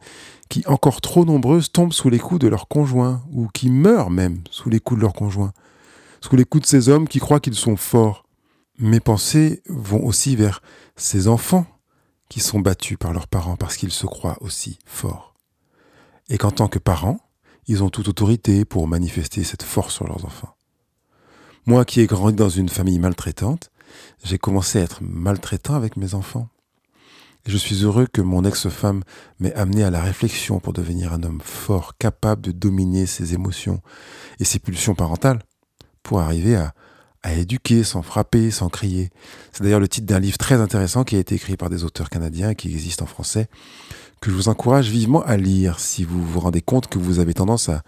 qui, 0.48 0.62
encore 0.66 1.00
trop 1.00 1.24
nombreuses, 1.24 1.72
tombent 1.72 1.92
sous 1.92 2.10
les 2.10 2.18
coups 2.18 2.40
de 2.40 2.48
leur 2.48 2.68
conjoint, 2.68 3.22
ou 3.32 3.48
qui 3.48 3.70
meurent 3.70 4.10
même 4.10 4.42
sous 4.50 4.68
les 4.68 4.80
coups 4.80 4.98
de 4.98 5.02
leur 5.02 5.14
conjoint, 5.14 5.52
sous 6.20 6.36
les 6.36 6.44
coups 6.44 6.62
de 6.62 6.68
ces 6.68 6.88
hommes 6.88 7.08
qui 7.08 7.18
croient 7.18 7.40
qu'ils 7.40 7.54
sont 7.54 7.76
forts. 7.76 8.26
Mes 8.78 9.00
pensées 9.00 9.62
vont 9.68 10.04
aussi 10.04 10.36
vers 10.36 10.62
ces 10.96 11.28
enfants 11.28 11.66
qui 12.28 12.40
sont 12.40 12.60
battus 12.60 12.96
par 12.98 13.12
leurs 13.12 13.26
parents 13.26 13.56
parce 13.56 13.76
qu'ils 13.76 13.90
se 13.90 14.06
croient 14.06 14.38
aussi 14.40 14.78
forts. 14.86 15.34
Et 16.28 16.38
qu'en 16.38 16.50
tant 16.50 16.68
que 16.68 16.78
parents, 16.78 17.18
ils 17.66 17.82
ont 17.82 17.90
toute 17.90 18.08
autorité 18.08 18.64
pour 18.64 18.88
manifester 18.88 19.44
cette 19.44 19.62
force 19.62 19.94
sur 19.94 20.06
leurs 20.06 20.24
enfants. 20.24 20.54
Moi 21.66 21.84
qui 21.84 22.00
ai 22.00 22.06
grandi 22.06 22.36
dans 22.36 22.48
une 22.48 22.68
famille 22.68 22.98
maltraitante, 22.98 23.70
j'ai 24.24 24.38
commencé 24.38 24.78
à 24.78 24.82
être 24.82 25.00
maltraitant 25.02 25.74
avec 25.74 25.96
mes 25.96 26.14
enfants. 26.14 26.48
Je 27.46 27.56
suis 27.56 27.84
heureux 27.84 28.06
que 28.06 28.20
mon 28.20 28.44
ex-femme 28.44 29.02
m'ait 29.38 29.54
amené 29.54 29.82
à 29.82 29.90
la 29.90 30.02
réflexion 30.02 30.60
pour 30.60 30.74
devenir 30.74 31.14
un 31.14 31.22
homme 31.22 31.40
fort, 31.42 31.96
capable 31.96 32.42
de 32.42 32.52
dominer 32.52 33.06
ses 33.06 33.32
émotions 33.32 33.80
et 34.40 34.44
ses 34.44 34.58
pulsions 34.58 34.94
parentales, 34.94 35.40
pour 36.02 36.20
arriver 36.20 36.56
à, 36.56 36.74
éduquer 37.32 37.82
sans 37.82 38.02
frapper, 38.02 38.50
sans 38.50 38.68
crier. 38.68 39.10
C'est 39.52 39.62
d'ailleurs 39.62 39.80
le 39.80 39.88
titre 39.88 40.06
d'un 40.06 40.20
livre 40.20 40.38
très 40.38 40.56
intéressant 40.56 41.04
qui 41.04 41.16
a 41.16 41.18
été 41.18 41.34
écrit 41.34 41.56
par 41.56 41.70
des 41.70 41.84
auteurs 41.84 42.10
canadiens 42.10 42.54
qui 42.54 42.68
existe 42.72 43.02
en 43.02 43.06
français, 43.06 43.48
que 44.20 44.30
je 44.30 44.36
vous 44.36 44.48
encourage 44.48 44.88
vivement 44.88 45.22
à 45.22 45.36
lire 45.36 45.80
si 45.80 46.04
vous 46.04 46.22
vous 46.24 46.40
rendez 46.40 46.62
compte 46.62 46.88
que 46.88 46.98
vous 46.98 47.20
avez 47.20 47.34
tendance 47.34 47.68
à 47.70 47.82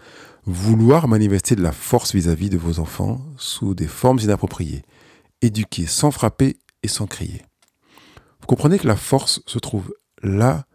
vouloir 0.45 1.07
manifester 1.07 1.55
de 1.55 1.63
la 1.63 1.71
force 1.71 2.13
vis-à-vis 2.13 2.49
de 2.49 2.57
vos 2.57 2.79
enfants 2.79 3.21
sous 3.37 3.75
des 3.75 3.87
formes 3.87 4.19
inappropriées. 4.19 4.83
Éduquer 5.41 5.85
sans 5.85 6.11
frapper 6.11 6.57
et 6.81 6.87
sans 6.87 7.05
crier. 7.05 7.43
Vous 8.43 8.47
comprenez 8.47 8.77
que 8.77 8.87
la 8.87 8.97
force 8.97 9.41
se 9.45 9.57
trouve 9.57 9.95
là 10.21 10.65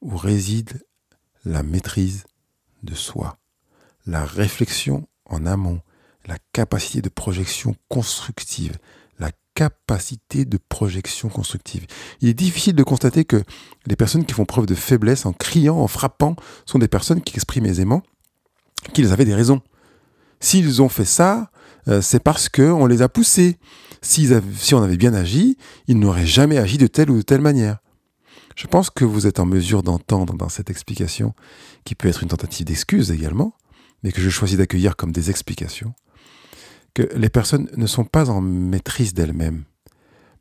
où 0.00 0.16
réside 0.16 0.84
la 1.44 1.62
maîtrise 1.62 2.24
de 2.82 2.96
soi, 2.96 3.38
la 4.04 4.24
réflexion 4.24 5.06
en 5.24 5.46
amont, 5.46 5.80
la 6.26 6.38
capacité 6.52 7.02
de 7.02 7.08
projection 7.08 7.76
constructive, 7.88 8.78
la 9.20 9.30
capacité 9.54 10.44
de 10.44 10.58
projection 10.68 11.28
constructive. 11.28 11.86
Il 12.20 12.28
est 12.28 12.34
difficile 12.34 12.74
de 12.74 12.82
constater 12.82 13.24
que 13.24 13.44
les 13.86 13.94
personnes 13.94 14.26
qui 14.26 14.34
font 14.34 14.44
preuve 14.44 14.66
de 14.66 14.74
faiblesse 14.74 15.24
en 15.24 15.32
criant, 15.32 15.76
en 15.76 15.86
frappant, 15.86 16.34
sont 16.66 16.80
des 16.80 16.88
personnes 16.88 17.22
qui 17.22 17.36
expriment 17.36 17.66
aisément 17.66 18.02
qu'ils 18.92 19.12
avaient 19.12 19.24
des 19.24 19.36
raisons. 19.36 19.62
S'ils 20.40 20.82
ont 20.82 20.88
fait 20.88 21.04
ça, 21.04 21.52
euh, 21.86 22.02
c'est 22.02 22.18
parce 22.18 22.48
qu'on 22.48 22.86
les 22.86 23.02
a 23.02 23.08
poussés. 23.08 23.56
Si, 24.04 24.28
on 24.74 24.82
avait 24.82 24.98
bien 24.98 25.14
agi, 25.14 25.56
ils 25.88 25.98
n'auraient 25.98 26.26
jamais 26.26 26.58
agi 26.58 26.76
de 26.76 26.86
telle 26.86 27.10
ou 27.10 27.22
telle 27.22 27.40
manière. 27.40 27.78
Je 28.54 28.66
pense 28.66 28.90
que 28.90 29.04
vous 29.04 29.26
êtes 29.26 29.40
en 29.40 29.46
mesure 29.46 29.82
d'entendre 29.82 30.34
dans 30.34 30.50
cette 30.50 30.68
explication, 30.68 31.34
qui 31.84 31.94
peut 31.94 32.08
être 32.08 32.22
une 32.22 32.28
tentative 32.28 32.66
d'excuse 32.66 33.10
également, 33.10 33.54
mais 34.02 34.12
que 34.12 34.20
je 34.20 34.28
choisis 34.28 34.58
d'accueillir 34.58 34.96
comme 34.96 35.10
des 35.10 35.30
explications, 35.30 35.94
que 36.92 37.08
les 37.16 37.30
personnes 37.30 37.70
ne 37.76 37.86
sont 37.86 38.04
pas 38.04 38.28
en 38.28 38.42
maîtrise 38.42 39.14
d'elles-mêmes, 39.14 39.64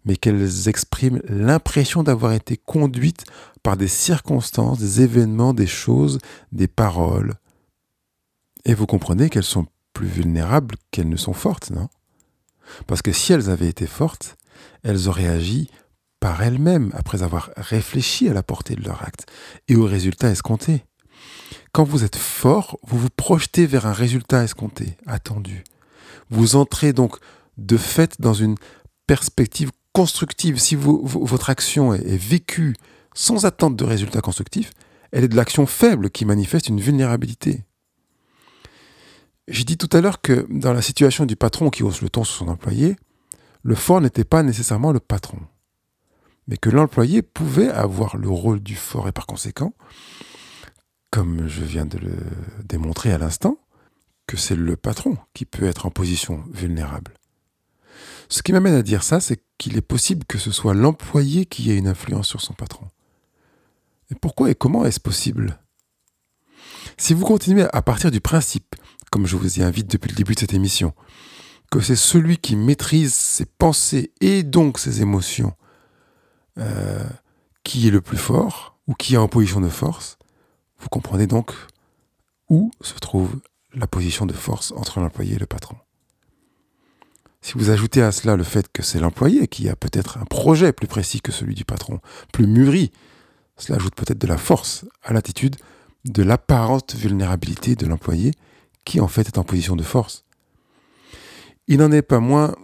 mais 0.03 0.17
qu'elles 0.17 0.67
expriment 0.67 1.21
l'impression 1.29 2.03
d'avoir 2.03 2.33
été 2.33 2.57
conduites 2.57 3.23
par 3.63 3.77
des 3.77 3.87
circonstances, 3.87 4.77
des 4.77 5.01
événements, 5.01 5.53
des 5.53 5.67
choses, 5.67 6.19
des 6.51 6.67
paroles. 6.67 7.35
Et 8.65 8.73
vous 8.73 8.87
comprenez 8.87 9.29
qu'elles 9.29 9.43
sont 9.43 9.67
plus 9.93 10.07
vulnérables 10.07 10.75
qu'elles 10.91 11.07
ne 11.07 11.15
sont 11.15 11.33
fortes, 11.33 11.71
non? 11.71 11.87
Parce 12.87 13.01
que 13.01 13.11
si 13.11 13.33
elles 13.33 13.49
avaient 13.49 13.69
été 13.69 13.87
fortes, 13.87 14.35
elles 14.83 15.07
auraient 15.07 15.27
agi 15.27 15.69
par 16.19 16.41
elles-mêmes 16.41 16.91
après 16.93 17.21
avoir 17.21 17.49
réfléchi 17.57 18.29
à 18.29 18.33
la 18.33 18.43
portée 18.43 18.75
de 18.75 18.83
leur 18.83 19.03
acte 19.03 19.25
et 19.67 19.75
au 19.75 19.85
résultat 19.85 20.29
escompté. 20.29 20.85
Quand 21.73 21.83
vous 21.83 22.03
êtes 22.03 22.15
fort, 22.15 22.77
vous 22.83 22.97
vous 22.97 23.09
projetez 23.09 23.65
vers 23.65 23.85
un 23.85 23.93
résultat 23.93 24.43
escompté, 24.43 24.97
attendu. 25.05 25.63
Vous 26.29 26.55
entrez 26.55 26.93
donc 26.93 27.17
de 27.57 27.77
fait 27.77 28.21
dans 28.21 28.33
une 28.33 28.55
perspective 29.07 29.71
constructive. 29.91 30.59
Si 30.59 30.75
votre 30.75 31.49
action 31.49 31.93
est, 31.93 32.17
vécue 32.17 32.75
sans 33.13 33.45
attente 33.45 33.75
de 33.75 33.83
résultats 33.83 34.21
constructifs, 34.21 34.71
elle 35.11 35.23
est 35.23 35.29
de 35.29 35.35
l'action 35.35 35.65
faible 35.65 36.09
qui 36.09 36.25
manifeste 36.25 36.67
une 36.67 36.79
vulnérabilité. 36.79 37.63
J'ai 39.47 39.65
dit 39.65 39.77
tout 39.77 39.89
à 39.91 39.99
l'heure 39.99 40.21
que 40.21 40.45
dans 40.49 40.71
la 40.71 40.81
situation 40.81 41.25
du 41.25 41.35
patron 41.35 41.69
qui 41.69 41.83
hausse 41.83 42.01
le 42.01 42.09
ton 42.09 42.23
sur 42.23 42.37
son 42.37 42.47
employé, 42.47 42.95
le 43.61 43.75
fort 43.75 43.99
n'était 43.99 44.23
pas 44.23 44.41
nécessairement 44.41 44.91
le 44.91 44.99
patron, 44.99 45.39
mais 46.47 46.57
que 46.57 46.69
l'employé 46.69 47.21
pouvait 47.21 47.69
avoir 47.69 48.15
le 48.15 48.29
rôle 48.29 48.61
du 48.61 48.75
fort 48.75 49.07
et 49.07 49.11
par 49.11 49.25
conséquent, 49.25 49.73
comme 51.11 51.47
je 51.47 51.63
viens 51.63 51.85
de 51.85 51.97
le 51.97 52.15
démontrer 52.63 53.11
à 53.11 53.17
l'instant, 53.17 53.57
que 54.27 54.37
c'est 54.37 54.55
le 54.55 54.77
patron 54.77 55.17
qui 55.33 55.45
peut 55.45 55.65
être 55.65 55.85
en 55.85 55.91
position 55.91 56.43
vulnérable. 56.51 57.13
Ce 58.29 58.41
qui 58.41 58.53
m'amène 58.53 58.75
à 58.75 58.81
dire 58.81 59.03
ça, 59.03 59.19
c'est 59.19 59.43
qu'il 59.57 59.77
est 59.77 59.81
possible 59.81 60.25
que 60.25 60.37
ce 60.37 60.51
soit 60.51 60.73
l'employé 60.73 61.45
qui 61.45 61.69
ait 61.69 61.77
une 61.77 61.87
influence 61.87 62.27
sur 62.27 62.41
son 62.41 62.53
patron. 62.53 62.87
Et 64.09 64.15
pourquoi 64.15 64.49
et 64.49 64.55
comment 64.55 64.85
est-ce 64.85 64.99
possible? 64.99 65.59
Si 66.97 67.13
vous 67.13 67.25
continuez 67.25 67.67
à 67.73 67.81
partir 67.81 68.11
du 68.11 68.21
principe, 68.21 68.75
comme 69.13 69.27
je 69.27 69.35
vous 69.35 69.59
y 69.59 69.61
invite 69.61 69.91
depuis 69.91 70.09
le 70.09 70.15
début 70.15 70.33
de 70.33 70.39
cette 70.39 70.55
émission, 70.55 70.95
que 71.69 71.79
c'est 71.81 71.95
celui 71.95 72.39
qui 72.39 72.55
maîtrise 72.55 73.13
ses 73.13 73.45
pensées 73.45 74.11
et 74.21 74.41
donc 74.41 74.79
ses 74.79 75.03
émotions 75.03 75.53
euh, 76.57 77.07
qui 77.63 77.87
est 77.87 77.91
le 77.91 78.01
plus 78.01 78.17
fort 78.17 78.75
ou 78.87 78.95
qui 78.95 79.13
est 79.13 79.17
en 79.17 79.27
position 79.27 79.61
de 79.61 79.69
force, 79.69 80.17
vous 80.79 80.89
comprenez 80.89 81.27
donc 81.27 81.53
où 82.49 82.71
se 82.81 82.95
trouve 82.95 83.39
la 83.75 83.85
position 83.85 84.25
de 84.25 84.33
force 84.33 84.73
entre 84.75 84.99
l'employé 84.99 85.35
et 85.35 85.39
le 85.39 85.45
patron. 85.45 85.75
Si 87.41 87.53
vous 87.53 87.69
ajoutez 87.69 88.01
à 88.01 88.11
cela 88.11 88.35
le 88.35 88.43
fait 88.43 88.71
que 88.71 88.81
c'est 88.81 88.99
l'employé 88.99 89.47
qui 89.47 89.69
a 89.69 89.75
peut-être 89.75 90.17
un 90.17 90.25
projet 90.25 90.73
plus 90.73 90.87
précis 90.87 91.21
que 91.21 91.31
celui 91.31 91.53
du 91.53 91.65
patron, 91.65 91.99
plus 92.31 92.47
mûri, 92.47 92.91
cela 93.57 93.75
ajoute 93.75 93.93
peut-être 93.93 94.17
de 94.17 94.27
la 94.27 94.39
force 94.39 94.85
à 95.03 95.13
l'attitude 95.13 95.57
de 96.03 96.23
l'apparente 96.23 96.95
vulnérabilité 96.95 97.75
de 97.75 97.85
l'employé 97.85 98.31
qui 98.85 98.99
en 98.99 99.07
fait 99.07 99.27
est 99.27 99.37
en 99.37 99.43
position 99.43 99.75
de 99.75 99.83
force? 99.83 100.25
Il 101.67 101.77
n'en 101.79 101.91
est 101.91 102.01
pas 102.01 102.19
moins 102.19 102.55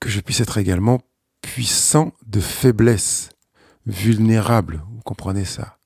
que 0.00 0.08
je 0.08 0.20
puisse 0.20 0.40
être 0.40 0.58
également 0.58 1.00
puissant 1.42 2.12
de 2.26 2.40
faiblesse, 2.40 3.30
vulnérable, 3.86 4.82
vous 4.90 5.02
comprenez 5.02 5.44
ça? 5.44 5.76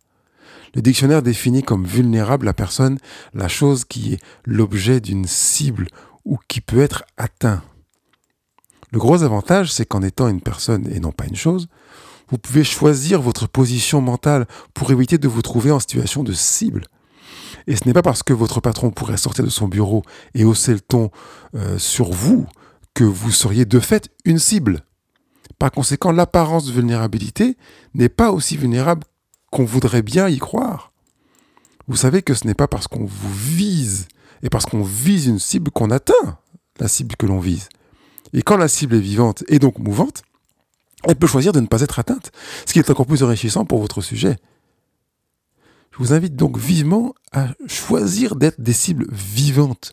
Le 0.75 0.83
dictionnaire 0.83 1.23
définit 1.23 1.63
comme 1.63 1.87
vulnérable 1.87 2.47
la 2.47 2.53
personne, 2.53 2.99
la 3.33 3.49
chose 3.49 3.85
qui 3.85 4.15
est 4.15 4.21
l'objet 4.45 5.01
d'une 5.01 5.27
cible 5.27 5.89
ou 6.25 6.39
qui 6.49 6.61
peut 6.61 6.81
être 6.81 7.05
atteint. 7.17 7.63
Le 8.91 8.99
gros 8.99 9.23
avantage, 9.23 9.73
c'est 9.73 9.87
qu'en 9.87 10.03
étant 10.03 10.29
une 10.29 10.41
personne 10.41 10.89
et 10.93 11.01
non 11.01 11.13
pas 11.13 11.27
une 11.27 11.37
chose, 11.37 11.69
vous 12.29 12.39
pouvez 12.39 12.65
choisir 12.65 13.21
votre 13.21 13.47
position 13.47 14.01
mentale 14.01 14.47
pour 14.73 14.91
éviter 14.91 15.19
de 15.19 15.29
vous 15.29 15.43
trouver 15.43 15.71
en 15.71 15.79
situation 15.79 16.25
de 16.25 16.33
cible. 16.33 16.87
Et 17.67 17.77
ce 17.77 17.85
n'est 17.87 17.93
pas 17.93 18.03
parce 18.03 18.23
que 18.23 18.33
votre 18.33 18.61
patron 18.61 18.91
pourrait 18.91 19.17
sortir 19.17 19.45
de 19.45 19.51
son 19.51 19.69
bureau 19.69 20.03
et 20.35 20.45
hausser 20.45 20.73
le 20.73 20.81
ton 20.81 21.11
euh, 21.55 21.79
sur 21.79 22.11
vous 22.11 22.47
que 22.95 23.05
vous 23.05 23.31
seriez 23.31 23.65
de 23.65 23.81
fait 23.81 24.11
une 24.25 24.39
cible. 24.39 24.81
Par 25.59 25.71
conséquent, 25.71 26.13
l'apparence 26.13 26.67
de 26.67 26.73
vulnérabilité 26.73 27.57
n'est 27.95 28.09
pas 28.09 28.31
aussi 28.33 28.57
vulnérable 28.57 29.05
qu'on 29.51 29.65
voudrait 29.65 30.03
bien 30.03 30.29
y 30.29 30.39
croire. 30.39 30.93
Vous 31.87 31.97
savez 31.97 32.23
que 32.23 32.35
ce 32.35 32.47
n'est 32.47 32.55
pas 32.55 32.69
parce 32.69 32.89
qu'on 32.89 33.05
vous 33.05 33.35
vise 33.35 34.09
et 34.43 34.51
parce 34.51 34.67
qu'on 34.67 34.83
vise 34.83 35.27
une 35.27 35.39
cible 35.39 35.71
qu'on 35.71 35.91
atteint 35.91 36.39
la 36.81 36.89
cible 36.89 37.17
que 37.17 37.27
l'on 37.27 37.41
vise. 37.41 37.69
Et 38.33 38.43
quand 38.43 38.57
la 38.57 38.69
cible 38.69 38.97
est 38.97 39.01
vivante 39.01 39.45
et 39.49 39.59
donc 39.59 39.79
mouvante, 39.79 40.23
elle 41.05 41.17
peut 41.17 41.27
choisir 41.27 41.53
de 41.53 41.61
ne 41.61 41.67
pas 41.67 41.83
être 41.83 41.99
atteinte, 41.99 42.33
ce 42.67 42.73
qui 42.73 42.79
est 42.79 42.91
encore 42.91 43.07
plus 43.07 43.23
enrichissant 43.23 43.65
pour 43.65 43.81
votre 43.81 44.01
sujet. 44.01 44.37
Je 45.95 45.99
vous 45.99 46.13
invite 46.13 46.35
donc 46.35 46.59
vivement 46.59 47.15
à 47.31 47.55
choisir 47.69 48.35
d'être 48.35 48.61
des 48.61 48.73
cibles 48.73 49.07
vivantes, 49.13 49.93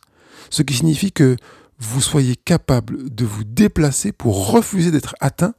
ce 0.50 0.64
qui 0.64 0.74
signifie 0.74 1.12
que 1.12 1.36
vous 1.78 2.02
soyez 2.02 2.36
capable 2.36 3.14
de 3.14 3.24
vous 3.24 3.44
déplacer 3.44 4.12
pour 4.12 4.50
refuser 4.50 4.90
d'être 4.90 5.14
atteint 5.20 5.54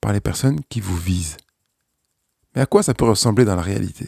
par 0.00 0.12
les 0.12 0.20
personnes 0.20 0.60
qui 0.68 0.80
vous 0.80 0.96
visent. 0.96 1.36
Mais 2.54 2.62
à 2.62 2.66
quoi 2.66 2.84
ça 2.84 2.94
peut 2.94 3.06
ressembler 3.06 3.44
dans 3.44 3.56
la 3.56 3.62
réalité? 3.62 4.06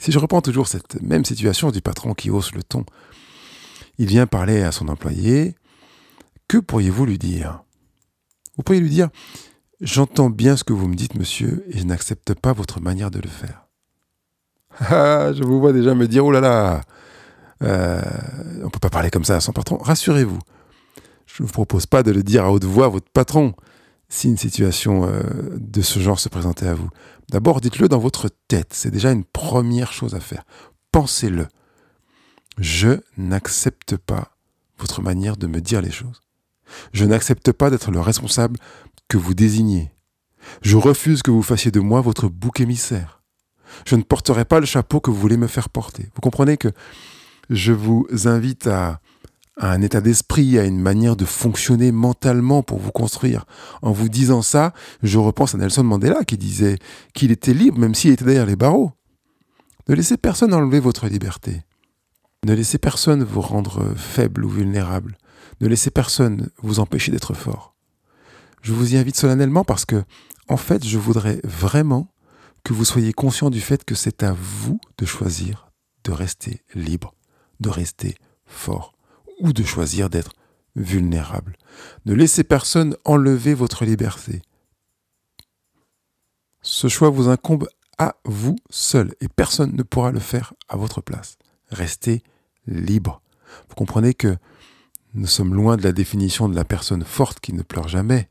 Si 0.00 0.10
je 0.10 0.18
reprends 0.18 0.42
toujours 0.42 0.66
cette 0.66 1.00
même 1.00 1.24
situation 1.24 1.70
du 1.70 1.80
patron 1.80 2.12
qui 2.12 2.28
hausse 2.28 2.52
le 2.52 2.64
ton, 2.64 2.84
il 3.98 4.06
vient 4.06 4.26
parler 4.26 4.62
à 4.62 4.72
son 4.72 4.88
employé, 4.88 5.54
que 6.48 6.58
pourriez-vous 6.58 7.06
lui 7.06 7.18
dire? 7.18 7.62
Vous 8.56 8.64
pourriez 8.64 8.80
lui 8.80 8.90
dire, 8.90 9.08
J'entends 9.80 10.30
bien 10.30 10.56
ce 10.56 10.64
que 10.64 10.72
vous 10.72 10.86
me 10.88 10.96
dites, 10.96 11.16
monsieur, 11.16 11.64
et 11.68 11.78
je 11.78 11.84
n'accepte 11.84 12.34
pas 12.34 12.52
votre 12.52 12.80
manière 12.80 13.10
de 13.10 13.20
le 13.20 13.28
faire. 13.28 13.68
Ah, 14.80 15.32
je 15.32 15.42
vous 15.42 15.60
vois 15.60 15.72
déjà 15.72 15.94
me 15.94 16.08
dire, 16.08 16.24
oh 16.24 16.32
là 16.32 16.40
là, 16.40 16.80
euh, 17.62 18.00
on 18.60 18.64
ne 18.64 18.70
peut 18.70 18.78
pas 18.80 18.90
parler 18.90 19.10
comme 19.10 19.24
ça 19.24 19.36
à 19.36 19.40
son 19.40 19.52
patron. 19.52 19.78
Rassurez-vous, 19.78 20.38
je 21.26 21.42
ne 21.42 21.46
vous 21.46 21.52
propose 21.52 21.86
pas 21.86 22.02
de 22.02 22.10
le 22.10 22.22
dire 22.22 22.44
à 22.44 22.52
haute 22.52 22.64
voix 22.64 22.86
à 22.86 22.88
votre 22.88 23.10
patron 23.10 23.54
si 24.08 24.28
une 24.28 24.36
situation 24.36 25.06
euh, 25.06 25.22
de 25.56 25.80
ce 25.80 25.98
genre 25.98 26.20
se 26.20 26.28
présentait 26.28 26.66
à 26.66 26.74
vous. 26.74 26.90
D'abord, 27.30 27.60
dites-le 27.60 27.88
dans 27.88 27.98
votre 27.98 28.28
tête. 28.48 28.72
C'est 28.72 28.90
déjà 28.90 29.10
une 29.10 29.24
première 29.24 29.92
chose 29.92 30.14
à 30.14 30.20
faire. 30.20 30.44
Pensez-le. 30.90 31.46
Je 32.58 33.00
n'accepte 33.16 33.96
pas 33.96 34.36
votre 34.78 35.00
manière 35.00 35.38
de 35.38 35.46
me 35.46 35.60
dire 35.60 35.80
les 35.80 35.90
choses. 35.90 36.20
Je 36.92 37.04
n'accepte 37.04 37.52
pas 37.52 37.70
d'être 37.70 37.90
le 37.90 38.00
responsable 38.00 38.58
que 39.08 39.16
vous 39.16 39.34
désignez. 39.34 39.92
Je 40.60 40.76
refuse 40.76 41.22
que 41.22 41.30
vous 41.30 41.42
fassiez 41.42 41.70
de 41.70 41.80
moi 41.80 42.00
votre 42.00 42.28
bouc 42.28 42.60
émissaire. 42.60 43.21
Je 43.86 43.96
ne 43.96 44.02
porterai 44.02 44.44
pas 44.44 44.60
le 44.60 44.66
chapeau 44.66 45.00
que 45.00 45.10
vous 45.10 45.16
voulez 45.16 45.36
me 45.36 45.46
faire 45.46 45.68
porter. 45.68 46.08
Vous 46.14 46.20
comprenez 46.20 46.56
que 46.56 46.68
je 47.50 47.72
vous 47.72 48.06
invite 48.24 48.66
à, 48.66 49.00
un 49.58 49.82
état 49.82 50.00
d'esprit, 50.00 50.58
à 50.58 50.64
une 50.64 50.80
manière 50.80 51.14
de 51.14 51.24
fonctionner 51.24 51.92
mentalement 51.92 52.62
pour 52.62 52.78
vous 52.78 52.90
construire. 52.90 53.44
En 53.82 53.92
vous 53.92 54.08
disant 54.08 54.42
ça, 54.42 54.72
je 55.02 55.18
repense 55.18 55.54
à 55.54 55.58
Nelson 55.58 55.84
Mandela 55.84 56.24
qui 56.24 56.38
disait 56.38 56.78
qu'il 57.14 57.30
était 57.30 57.52
libre 57.52 57.78
même 57.78 57.94
s'il 57.94 58.12
était 58.12 58.24
derrière 58.24 58.46
les 58.46 58.56
barreaux. 58.56 58.92
Ne 59.88 59.94
laissez 59.94 60.16
personne 60.16 60.54
enlever 60.54 60.80
votre 60.80 61.06
liberté. 61.06 61.62
Ne 62.44 62.54
laissez 62.54 62.78
personne 62.78 63.22
vous 63.22 63.40
rendre 63.40 63.94
faible 63.94 64.44
ou 64.44 64.48
vulnérable. 64.48 65.16
Ne 65.60 65.68
laissez 65.68 65.90
personne 65.90 66.48
vous 66.62 66.80
empêcher 66.80 67.12
d'être 67.12 67.34
fort. 67.34 67.74
Je 68.62 68.72
vous 68.72 68.94
y 68.94 68.96
invite 68.96 69.16
solennellement 69.16 69.64
parce 69.64 69.84
que, 69.84 70.02
en 70.48 70.56
fait, 70.56 70.86
je 70.86 70.98
voudrais 70.98 71.40
vraiment 71.44 72.08
que 72.64 72.72
vous 72.72 72.84
soyez 72.84 73.12
conscient 73.12 73.50
du 73.50 73.60
fait 73.60 73.84
que 73.84 73.94
c'est 73.94 74.22
à 74.22 74.32
vous 74.32 74.80
de 74.98 75.06
choisir 75.06 75.68
de 76.04 76.12
rester 76.12 76.62
libre 76.74 77.14
de 77.62 77.70
rester 77.70 78.16
fort 78.44 78.92
ou 79.40 79.54
de 79.54 79.62
choisir 79.62 80.10
d'être 80.10 80.32
vulnérable. 80.76 81.56
Ne 82.04 82.12
laissez 82.12 82.44
personne 82.44 82.96
enlever 83.04 83.54
votre 83.54 83.84
liberté. 83.86 84.42
Ce 86.60 86.88
choix 86.88 87.08
vous 87.08 87.28
incombe 87.28 87.68
à 87.98 88.16
vous 88.24 88.56
seul 88.68 89.14
et 89.20 89.28
personne 89.28 89.74
ne 89.74 89.82
pourra 89.82 90.12
le 90.12 90.20
faire 90.20 90.52
à 90.68 90.76
votre 90.76 91.00
place. 91.00 91.38
Restez 91.70 92.22
libre. 92.66 93.22
Vous 93.68 93.74
comprenez 93.74 94.14
que 94.14 94.36
nous 95.14 95.26
sommes 95.26 95.54
loin 95.54 95.76
de 95.76 95.82
la 95.82 95.92
définition 95.92 96.48
de 96.48 96.54
la 96.54 96.64
personne 96.64 97.04
forte 97.04 97.40
qui 97.40 97.52
ne 97.52 97.62
pleure 97.62 97.88
jamais. 97.88 98.28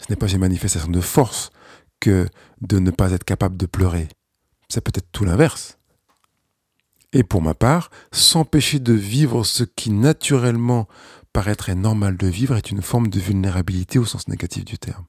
Ce 0.00 0.10
n'est 0.10 0.16
pas 0.16 0.28
une 0.28 0.38
manifestation 0.38 0.90
de 0.90 1.00
force 1.00 1.50
que 2.02 2.26
de 2.60 2.80
ne 2.80 2.90
pas 2.90 3.12
être 3.12 3.22
capable 3.22 3.56
de 3.56 3.66
pleurer. 3.66 4.08
C'est 4.68 4.80
peut-être 4.80 5.06
tout 5.12 5.24
l'inverse. 5.24 5.78
Et 7.12 7.22
pour 7.22 7.42
ma 7.42 7.54
part, 7.54 7.92
s'empêcher 8.10 8.80
de 8.80 8.92
vivre 8.92 9.44
ce 9.44 9.62
qui 9.62 9.90
naturellement 9.90 10.88
paraîtrait 11.32 11.76
normal 11.76 12.16
de 12.16 12.26
vivre 12.26 12.56
est 12.56 12.72
une 12.72 12.82
forme 12.82 13.06
de 13.06 13.20
vulnérabilité 13.20 14.00
au 14.00 14.04
sens 14.04 14.26
négatif 14.26 14.64
du 14.64 14.78
terme. 14.78 15.04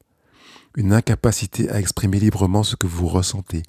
Une 0.75 0.93
incapacité 0.93 1.67
à 1.71 1.79
exprimer 1.79 2.19
librement 2.19 2.61
ce 2.61 2.75
que 2.75 2.85
vous 2.85 3.07
ressentez. 3.07 3.63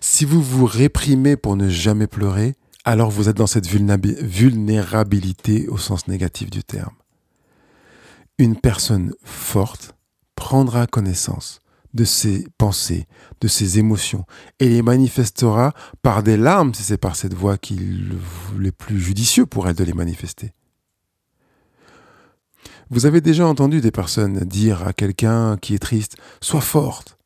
Si 0.00 0.24
vous 0.24 0.42
vous 0.42 0.64
réprimez 0.64 1.36
pour 1.36 1.56
ne 1.56 1.68
jamais 1.68 2.06
pleurer, 2.06 2.54
alors 2.84 3.10
vous 3.10 3.28
êtes 3.28 3.36
dans 3.36 3.46
cette 3.46 3.66
vulnérabilité 3.66 5.68
au 5.68 5.76
sens 5.76 6.08
négatif 6.08 6.50
du 6.50 6.64
terme. 6.64 6.94
Une 8.38 8.56
personne 8.56 9.12
forte 9.24 9.94
prendra 10.36 10.86
connaissance 10.86 11.60
de 11.96 12.04
ses 12.04 12.46
pensées, 12.58 13.08
de 13.40 13.48
ses 13.48 13.78
émotions, 13.78 14.24
et 14.60 14.68
les 14.68 14.82
manifestera 14.82 15.72
par 16.02 16.22
des 16.22 16.36
larmes 16.36 16.74
si 16.74 16.82
c'est 16.82 16.98
par 16.98 17.16
cette 17.16 17.34
voie 17.34 17.58
qu'il 17.58 18.18
est 18.64 18.72
plus 18.72 19.00
judicieux 19.00 19.46
pour 19.46 19.66
elle 19.66 19.74
de 19.74 19.82
les 19.82 19.94
manifester. 19.94 20.52
Vous 22.90 23.06
avez 23.06 23.20
déjà 23.20 23.46
entendu 23.46 23.80
des 23.80 23.90
personnes 23.90 24.40
dire 24.40 24.86
à 24.86 24.92
quelqu'un 24.92 25.56
qui 25.56 25.74
est 25.74 25.80
triste 25.80 26.16
Sois 26.40 26.60
forte. 26.60 27.18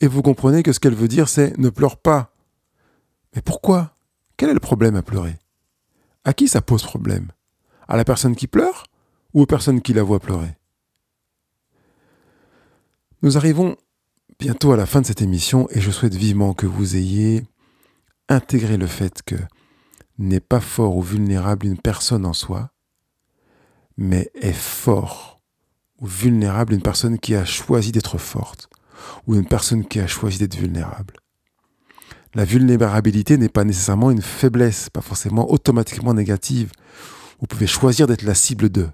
Et 0.00 0.06
vous 0.06 0.22
comprenez 0.22 0.62
que 0.62 0.72
ce 0.72 0.80
qu'elle 0.80 0.94
veut 0.94 1.08
dire, 1.08 1.28
c'est 1.28 1.56
Ne 1.56 1.70
pleure 1.70 1.96
pas. 1.96 2.34
Mais 3.34 3.42
pourquoi? 3.42 3.94
Quel 4.36 4.50
est 4.50 4.54
le 4.54 4.60
problème 4.60 4.96
à 4.96 5.02
pleurer? 5.02 5.38
À 6.24 6.34
qui 6.34 6.48
ça 6.48 6.60
pose 6.60 6.82
problème? 6.82 7.28
À 7.88 7.96
la 7.96 8.04
personne 8.04 8.36
qui 8.36 8.46
pleure 8.46 8.84
ou 9.32 9.42
aux 9.42 9.46
personnes 9.46 9.80
qui 9.80 9.94
la 9.94 10.02
voient 10.02 10.20
pleurer? 10.20 10.56
Nous 13.22 13.36
arrivons 13.36 13.76
bientôt 14.40 14.72
à 14.72 14.76
la 14.78 14.86
fin 14.86 15.02
de 15.02 15.06
cette 15.06 15.20
émission 15.20 15.68
et 15.70 15.82
je 15.82 15.90
souhaite 15.90 16.14
vivement 16.14 16.54
que 16.54 16.66
vous 16.66 16.96
ayez 16.96 17.44
intégré 18.30 18.78
le 18.78 18.86
fait 18.86 19.22
que 19.22 19.34
n'est 20.18 20.40
pas 20.40 20.60
fort 20.60 20.96
ou 20.96 21.02
vulnérable 21.02 21.66
une 21.66 21.76
personne 21.76 22.24
en 22.24 22.32
soi, 22.32 22.70
mais 23.98 24.30
est 24.34 24.54
fort 24.54 25.42
ou 25.98 26.06
vulnérable 26.06 26.72
une 26.72 26.80
personne 26.80 27.18
qui 27.18 27.34
a 27.34 27.44
choisi 27.44 27.92
d'être 27.92 28.16
forte 28.16 28.70
ou 29.26 29.34
une 29.34 29.46
personne 29.46 29.86
qui 29.86 30.00
a 30.00 30.06
choisi 30.06 30.38
d'être 30.38 30.56
vulnérable. 30.56 31.16
La 32.34 32.46
vulnérabilité 32.46 33.36
n'est 33.36 33.50
pas 33.50 33.64
nécessairement 33.64 34.10
une 34.10 34.22
faiblesse, 34.22 34.88
pas 34.88 35.02
forcément 35.02 35.50
automatiquement 35.50 36.14
négative. 36.14 36.72
Vous 37.40 37.46
pouvez 37.46 37.66
choisir 37.66 38.06
d'être 38.06 38.22
la 38.22 38.34
cible 38.34 38.70
d'eux, 38.70 38.90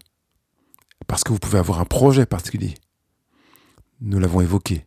parce 1.07 1.23
que 1.23 1.33
vous 1.33 1.39
pouvez 1.39 1.59
avoir 1.59 1.81
un 1.81 1.85
projet 1.85 2.27
particulier. 2.27 2.75
Nous 4.01 4.19
l'avons 4.19 4.41
évoqué. 4.41 4.87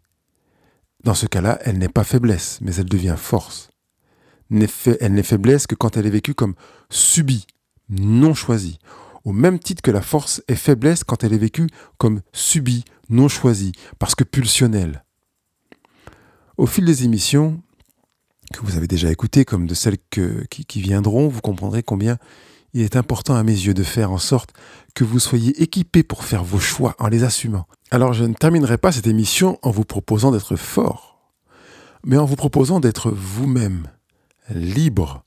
Dans 1.03 1.13
ce 1.13 1.25
cas-là, 1.25 1.59
elle 1.63 1.77
n'est 1.77 1.89
pas 1.89 2.03
faiblesse, 2.03 2.59
mais 2.61 2.75
elle 2.75 2.85
devient 2.85 3.15
force. 3.17 3.69
Elle 4.51 5.13
n'est 5.13 5.23
faiblesse 5.23 5.67
que 5.67 5.75
quand 5.75 5.95
elle 5.95 6.05
est 6.05 6.11
vécue 6.11 6.33
comme 6.33 6.55
subie, 6.89 7.45
non 7.89 8.33
choisie. 8.33 8.79
Au 9.23 9.31
même 9.31 9.59
titre 9.59 9.81
que 9.81 9.91
la 9.91 10.01
force 10.01 10.41
est 10.47 10.55
faiblesse 10.55 11.03
quand 11.03 11.23
elle 11.23 11.33
est 11.33 11.37
vécue 11.37 11.67
comme 11.97 12.21
subie, 12.33 12.83
non 13.09 13.27
choisie, 13.27 13.73
parce 13.99 14.15
que 14.15 14.23
pulsionnelle. 14.23 15.03
Au 16.57 16.65
fil 16.65 16.85
des 16.85 17.03
émissions 17.05 17.61
que 18.53 18.61
vous 18.61 18.75
avez 18.75 18.87
déjà 18.87 19.11
écoutées, 19.11 19.45
comme 19.45 19.67
de 19.67 19.73
celles 19.73 19.97
qui, 20.09 20.65
qui 20.65 20.81
viendront, 20.81 21.27
vous 21.27 21.41
comprendrez 21.41 21.83
combien 21.83 22.17
il 22.73 22.81
est 22.81 22.95
important 22.95 23.35
à 23.35 23.43
mes 23.43 23.53
yeux 23.53 23.73
de 23.73 23.83
faire 23.83 24.11
en 24.11 24.17
sorte 24.17 24.53
que 24.93 25.03
vous 25.03 25.19
soyez 25.19 25.61
équipés 25.61 26.03
pour 26.03 26.23
faire 26.23 26.43
vos 26.43 26.59
choix 26.59 26.95
en 26.99 27.07
les 27.07 27.23
assumant. 27.23 27.67
Alors 27.91 28.13
je 28.13 28.23
ne 28.23 28.35
terminerai 28.35 28.77
pas 28.77 28.91
cette 28.91 29.07
émission 29.07 29.57
en 29.63 29.71
vous 29.71 29.83
proposant 29.83 30.31
d'être 30.31 30.55
fort, 30.55 31.19
mais 32.05 32.17
en 32.17 32.25
vous 32.25 32.35
proposant 32.35 32.79
d'être 32.79 33.09
vous-même, 33.09 33.87
libre, 34.51 35.23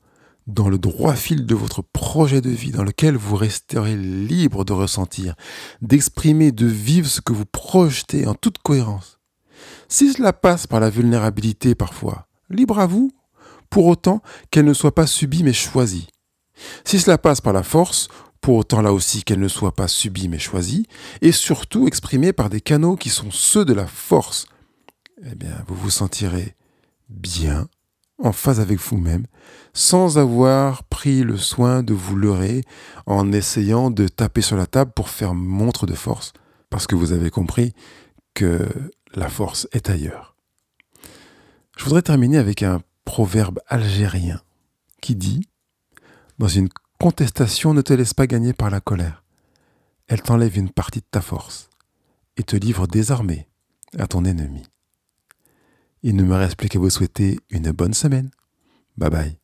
dans 0.47 0.69
le 0.69 0.79
droit 0.79 1.15
fil 1.15 1.45
de 1.45 1.55
votre 1.57 1.83
projet 1.83 2.41
de 2.41 2.51
vie, 2.51 2.71
dans 2.71 2.85
lequel 2.85 3.17
vous 3.17 3.35
resterez 3.35 3.97
libre 3.97 4.65
de 4.65 4.73
ressentir, 4.73 5.35
d'exprimer, 5.81 6.53
de 6.53 6.67
vivre 6.67 7.09
ce 7.09 7.21
que 7.21 7.33
vous 7.33 7.47
projetez 7.47 8.29
en 8.29 8.35
toute 8.35 8.59
cohérence. 8.59 9.19
Si 9.89 10.13
cela 10.13 10.33
passe 10.33 10.69
par 10.69 10.79
la 10.79 10.91
vulnérabilité 10.91 11.75
parfois, 11.75 12.29
libre 12.49 12.79
à 12.79 12.87
vous, 12.87 13.11
pour 13.71 13.87
autant 13.87 14.23
qu'elle 14.51 14.67
ne 14.67 14.75
soit 14.75 14.95
pas 14.95 15.09
subie 15.09 15.43
mais 15.43 15.53
choisie. 15.53 16.07
Si 16.85 17.01
cela 17.01 17.19
passe 17.19 17.41
par 17.41 17.53
la 17.53 17.65
force, 17.65 18.07
pour 18.43 18.57
autant 18.57 18.83
là 18.83 18.93
aussi 18.93 19.23
qu'elle 19.23 19.41
ne 19.41 19.49
soit 19.49 19.75
pas 19.75 19.89
subie 19.89 20.29
mais 20.29 20.41
choisie, 20.41 20.87
et 21.23 21.33
surtout 21.33 21.87
exprimée 21.87 22.35
par 22.35 22.51
des 22.51 22.61
canaux 22.61 22.97
qui 22.97 23.09
sont 23.09 23.31
ceux 23.31 23.65
de 23.65 23.73
la 23.73 23.87
force, 23.87 24.47
eh 25.25 25.35
bien, 25.37 25.65
vous 25.69 25.77
vous 25.77 25.91
sentirez 25.91 26.57
bien, 27.09 27.69
en 28.19 28.33
phase 28.33 28.59
avec 28.61 28.81
vous-même, 28.81 29.27
sans 29.73 30.19
avoir 30.19 30.83
pris 30.85 31.23
le 31.23 31.39
soin 31.39 31.85
de 31.85 31.95
vous 31.95 32.17
leurrer 32.17 32.63
en 33.07 33.33
essayant 33.33 33.91
de 33.91 34.09
taper 34.09 34.43
sur 34.43 34.57
la 34.57 34.67
table 34.67 34.93
pour 34.95 35.09
faire 35.09 35.35
montre 35.35 35.87
de 35.87 35.95
force, 35.95 36.33
parce 36.69 36.89
que 36.89 36.97
vous 36.97 37.13
avez 37.13 37.31
compris 37.31 37.73
que 38.35 38.69
la 39.15 39.29
force 39.29 39.69
est 39.73 39.89
ailleurs. 39.89 40.35
Je 41.79 41.85
voudrais 41.85 42.03
terminer 42.03 42.39
avec 42.39 42.65
un 42.65 42.83
proverbe 43.05 43.61
algérien 43.69 44.41
qui 45.01 45.15
dit 45.15 45.49
dans 46.39 46.49
une 46.49 46.69
contestation, 47.03 47.75
ne 47.75 47.83
te 47.83 47.93
laisse 47.93 48.15
pas 48.15 48.29
gagner 48.29 48.53
par 48.53 48.71
la 48.71 48.81
colère. 48.81 49.25
Elle 50.07 50.23
t'enlève 50.23 50.57
une 50.57 50.71
partie 50.71 51.01
de 51.01 51.07
ta 51.11 51.21
force 51.21 51.69
et 52.37 52.45
te 52.45 52.55
livre 52.55 52.87
désormais 52.87 53.49
à 53.99 54.07
ton 54.07 54.25
ennemi. 54.25 54.63
Il 56.05 56.15
ne 56.15 56.23
me 56.23 56.37
reste 56.37 56.55
plus 56.55 56.69
qu'à 56.69 56.79
vous 56.79 56.91
souhaiter 56.91 57.41
une 57.51 57.73
bonne 57.73 57.93
semaine. 57.93 58.31
Bye 58.97 59.11
bye. 59.11 59.37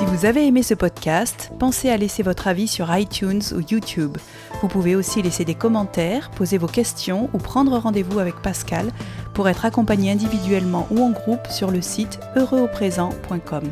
Si 0.00 0.04
vous 0.04 0.24
avez 0.24 0.48
aimé 0.48 0.64
ce 0.64 0.74
podcast, 0.74 1.52
pensez 1.60 1.88
à 1.88 1.96
laisser 1.96 2.24
votre 2.24 2.48
avis 2.48 2.66
sur 2.66 2.92
iTunes 2.92 3.42
ou 3.54 3.60
YouTube. 3.60 4.18
Vous 4.62 4.68
pouvez 4.68 4.96
aussi 4.96 5.22
laisser 5.22 5.44
des 5.44 5.54
commentaires, 5.54 6.28
poser 6.32 6.58
vos 6.58 6.66
questions 6.66 7.30
ou 7.32 7.38
prendre 7.38 7.78
rendez-vous 7.78 8.18
avec 8.18 8.42
Pascal 8.42 8.90
pour 9.32 9.48
être 9.48 9.64
accompagné 9.64 10.10
individuellement 10.10 10.88
ou 10.90 11.00
en 11.04 11.10
groupe 11.10 11.46
sur 11.50 11.70
le 11.70 11.82
site 11.82 12.18
heureuxauprésent.com. 12.36 13.70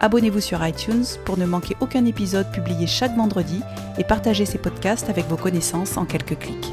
Abonnez-vous 0.00 0.40
sur 0.40 0.64
iTunes 0.64 1.04
pour 1.24 1.38
ne 1.38 1.46
manquer 1.46 1.76
aucun 1.80 2.04
épisode 2.04 2.50
publié 2.52 2.86
chaque 2.86 3.16
vendredi 3.16 3.62
et 3.98 4.04
partagez 4.04 4.46
ces 4.46 4.58
podcasts 4.58 5.10
avec 5.10 5.26
vos 5.26 5.36
connaissances 5.36 5.96
en 5.96 6.04
quelques 6.04 6.38
clics. 6.38 6.72